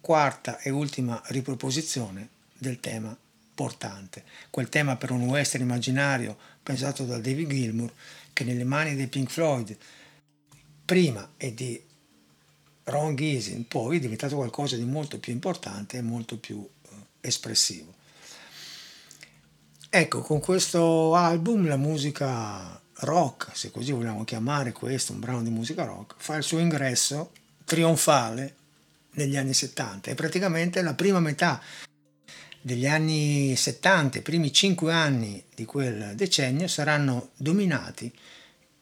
quarta 0.00 0.60
e 0.60 0.70
ultima 0.70 1.20
riproposizione 1.26 2.28
del 2.56 2.78
tema 2.78 3.16
portante, 3.54 4.24
quel 4.50 4.68
tema 4.68 4.96
per 4.96 5.10
un 5.10 5.22
western 5.22 5.64
immaginario 5.64 6.36
pensato 6.62 7.04
da 7.04 7.18
David 7.18 7.48
Gilmour 7.48 7.92
che 8.32 8.44
nelle 8.44 8.64
mani 8.64 8.94
dei 8.94 9.08
Pink 9.08 9.30
Floyd 9.30 9.76
prima 10.84 11.32
e 11.36 11.54
di 11.54 11.80
Ron 12.84 13.14
Giesin 13.14 13.66
poi 13.66 13.96
è 13.96 14.00
diventato 14.00 14.36
qualcosa 14.36 14.76
di 14.76 14.84
molto 14.84 15.18
più 15.18 15.32
importante 15.32 15.98
e 15.98 16.02
molto 16.02 16.38
più 16.38 16.66
eh, 16.82 16.88
espressivo. 17.20 17.94
Ecco, 19.88 20.20
con 20.22 20.40
questo 20.40 21.14
album 21.14 21.66
la 21.68 21.76
musica 21.76 22.80
rock, 23.00 23.56
se 23.56 23.70
così 23.70 23.92
vogliamo 23.92 24.24
chiamare 24.24 24.72
questo, 24.72 25.12
un 25.12 25.20
brano 25.20 25.42
di 25.42 25.50
musica 25.50 25.84
rock, 25.84 26.14
fa 26.16 26.36
il 26.36 26.42
suo 26.42 26.58
ingresso 26.58 27.32
trionfale 27.64 28.56
negli 29.12 29.36
anni 29.36 29.52
70 29.52 30.10
e 30.10 30.14
praticamente 30.14 30.80
la 30.82 30.94
prima 30.94 31.20
metà 31.20 31.60
degli 32.62 32.86
anni 32.86 33.54
70, 33.56 34.18
i 34.18 34.22
primi 34.22 34.52
cinque 34.52 34.92
anni 34.92 35.42
di 35.54 35.64
quel 35.64 36.14
decennio 36.14 36.68
saranno 36.68 37.30
dominati 37.36 38.10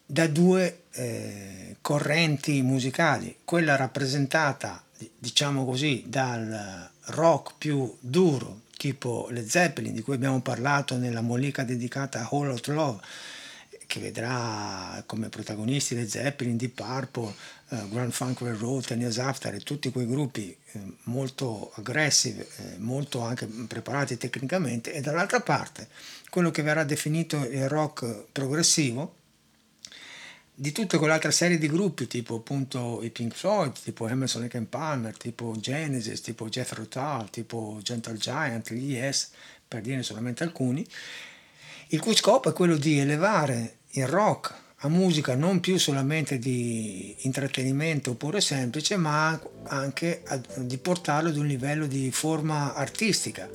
da 0.04 0.26
due 0.26 0.82
eh, 0.92 1.76
correnti 1.80 2.62
musicali, 2.62 3.38
quella 3.44 3.76
rappresentata, 3.76 4.84
diciamo 5.18 5.64
così, 5.64 6.04
dal 6.06 6.90
rock 7.06 7.54
più 7.58 7.96
duro, 8.00 8.62
tipo 8.76 9.28
le 9.30 9.48
Zeppelin, 9.48 9.94
di 9.94 10.02
cui 10.02 10.14
abbiamo 10.14 10.40
parlato 10.40 10.96
nella 10.96 11.20
mollica 11.20 11.62
dedicata 11.64 12.20
a 12.20 12.28
Hall 12.30 12.50
of 12.50 12.66
Love, 12.66 13.00
che 13.90 13.98
vedrà 13.98 15.02
come 15.04 15.30
protagonisti 15.30 15.96
le 15.96 16.08
Zeppelin, 16.08 16.56
Deep 16.56 16.74
Purple, 16.74 17.34
uh, 17.70 17.88
Grand 17.88 18.12
Funk 18.12 18.40
Railroad, 18.42 18.84
Ten 18.84 19.00
Years 19.00 19.18
After 19.18 19.52
e 19.52 19.58
tutti 19.58 19.90
quei 19.90 20.06
gruppi 20.06 20.56
eh, 20.72 20.80
molto 21.04 21.72
aggressivi, 21.74 22.38
eh, 22.38 22.76
molto 22.78 23.22
anche 23.22 23.46
preparati 23.46 24.16
tecnicamente, 24.16 24.92
e 24.92 25.00
dall'altra 25.00 25.40
parte 25.40 25.88
quello 26.30 26.52
che 26.52 26.62
verrà 26.62 26.84
definito 26.84 27.44
il 27.44 27.68
rock 27.68 28.26
progressivo, 28.30 29.16
di 30.54 30.70
tutta 30.70 30.96
quell'altra 30.98 31.32
serie 31.32 31.58
di 31.58 31.66
gruppi, 31.66 32.06
tipo 32.06 32.36
appunto 32.36 33.02
i 33.02 33.10
Pink 33.10 33.34
Floyd, 33.34 33.72
tipo 33.72 34.06
Emerson 34.06 34.42
Lake 34.42 34.60
Palmer, 34.60 35.16
tipo 35.16 35.56
Genesis, 35.58 36.20
tipo 36.20 36.48
Jethro 36.48 36.86
Tull, 36.86 37.28
tipo 37.30 37.80
Gentle 37.82 38.18
Giant, 38.18 38.70
gli 38.70 38.92
Yes, 38.92 39.30
per 39.66 39.80
dire 39.80 40.04
solamente 40.04 40.44
alcuni, 40.44 40.86
il 41.88 41.98
cui 41.98 42.14
scopo 42.14 42.50
è 42.50 42.52
quello 42.52 42.76
di 42.76 43.00
elevare 43.00 43.78
il 43.92 44.06
rock 44.06 44.52
a 44.82 44.88
musica 44.88 45.34
non 45.34 45.60
più 45.60 45.78
solamente 45.78 46.38
di 46.38 47.14
intrattenimento 47.18 48.14
pure 48.14 48.40
semplice, 48.40 48.96
ma 48.96 49.38
anche 49.64 50.22
a, 50.26 50.40
di 50.56 50.78
portarlo 50.78 51.28
ad 51.28 51.36
un 51.36 51.46
livello 51.46 51.86
di 51.86 52.10
forma 52.10 52.74
artistica. 52.74 53.48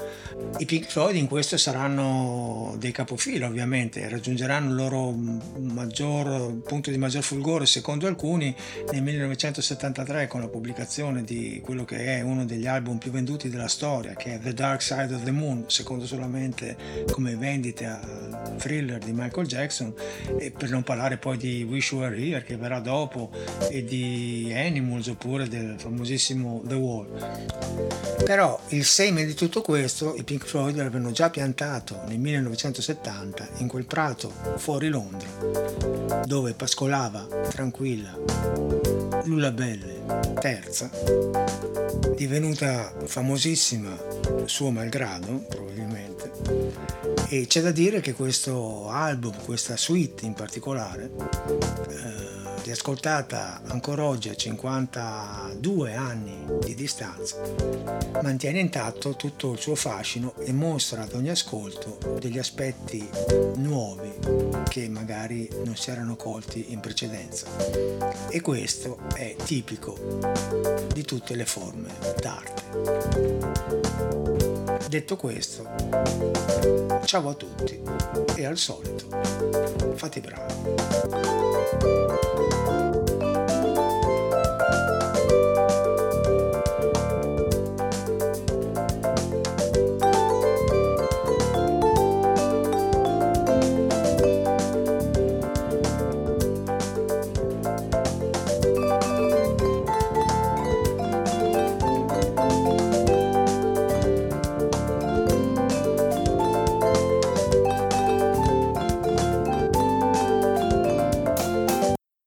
I 0.59 0.65
Pink 0.65 0.87
Floyd 0.87 1.15
in 1.15 1.27
questo 1.27 1.57
saranno 1.57 2.75
dei 2.77 2.91
capofila, 2.91 3.47
ovviamente, 3.47 4.07
raggiungeranno 4.07 4.69
il 4.69 4.75
loro 4.75 5.11
maggior, 5.11 6.61
punto 6.61 6.91
di 6.91 6.97
maggior 6.97 7.23
fulgore, 7.23 7.65
secondo 7.65 8.05
alcuni, 8.05 8.55
nel 8.91 9.01
1973 9.01 10.27
con 10.27 10.41
la 10.41 10.47
pubblicazione 10.47 11.23
di 11.23 11.59
quello 11.63 11.85
che 11.85 12.17
è 12.17 12.21
uno 12.21 12.45
degli 12.45 12.67
album 12.67 12.99
più 12.99 13.09
venduti 13.09 13.49
della 13.49 13.67
storia, 13.67 14.13
che 14.13 14.35
è 14.35 14.39
The 14.39 14.53
Dark 14.53 14.83
Side 14.83 15.13
of 15.13 15.23
the 15.23 15.31
Moon, 15.31 15.63
secondo 15.67 16.05
solamente 16.05 16.77
come 17.09 17.35
vendite 17.35 17.85
a 17.87 17.99
thriller 18.57 18.99
di 18.99 19.11
Michael 19.11 19.47
Jackson, 19.47 19.91
e 20.37 20.51
per 20.51 20.69
non 20.69 20.83
parlare 20.83 21.14
parlare 21.15 21.17
poi 21.17 21.37
di 21.37 21.63
Wish 21.63 21.91
You 21.91 22.01
Were 22.01 22.17
Here 22.17 22.43
che 22.43 22.57
verrà 22.57 22.79
dopo 22.79 23.31
e 23.69 23.83
di 23.83 24.51
Animals 24.55 25.07
oppure 25.07 25.47
del 25.47 25.75
famosissimo 25.77 26.61
The 26.65 26.75
Wall. 26.75 28.23
Però 28.23 28.59
il 28.69 28.85
seme 28.85 29.25
di 29.25 29.33
tutto 29.33 29.61
questo 29.61 30.15
i 30.15 30.23
Pink 30.23 30.45
Floyd 30.45 30.75
l'avevano 30.75 31.11
già 31.11 31.29
piantato 31.29 32.01
nel 32.07 32.19
1970 32.19 33.47
in 33.57 33.67
quel 33.67 33.85
prato 33.85 34.31
fuori 34.57 34.89
Londra 34.89 35.27
dove 36.25 36.53
pascolava 36.53 37.27
tranquilla 37.49 38.17
Lula 39.25 39.51
Belle 39.51 40.03
terza 40.39 40.89
divenuta 42.15 42.93
famosissima 43.05 43.95
suo 44.45 44.71
malgrado 44.71 45.45
probabilmente 45.47 46.94
e 47.27 47.47
c'è 47.47 47.61
da 47.61 47.71
dire 47.71 48.01
che 48.01 48.13
questo 48.13 48.89
album, 48.89 49.33
questa 49.43 49.77
suite 49.77 50.25
in 50.25 50.33
particolare, 50.33 51.11
eh, 51.89 52.63
riascoltata 52.63 53.61
ancora 53.65 54.03
oggi 54.03 54.29
a 54.29 54.35
52 54.35 55.93
anni 55.93 56.45
di 56.63 56.75
distanza, 56.75 57.37
mantiene 58.21 58.59
intatto 58.59 59.15
tutto 59.15 59.53
il 59.53 59.59
suo 59.59 59.75
fascino 59.75 60.35
e 60.37 60.51
mostra 60.51 61.03
ad 61.03 61.13
ogni 61.13 61.29
ascolto 61.29 61.97
degli 62.19 62.37
aspetti 62.37 63.07
nuovi 63.55 64.11
che 64.69 64.89
magari 64.89 65.49
non 65.63 65.75
si 65.75 65.91
erano 65.91 66.15
colti 66.15 66.71
in 66.71 66.79
precedenza. 66.79 67.47
E 68.29 68.41
questo 68.41 68.99
è 69.15 69.35
tipico 69.43 70.19
di 70.93 71.03
tutte 71.03 71.35
le 71.35 71.45
forme 71.45 71.89
d'arte. 72.19 74.34
Detto 74.87 75.17
questo, 75.17 75.67
ciao 77.05 77.29
a 77.29 77.33
tutti 77.33 77.81
e 78.35 78.45
al 78.45 78.57
solito, 78.57 79.07
fate 79.95 80.21
bravi. 80.21 80.53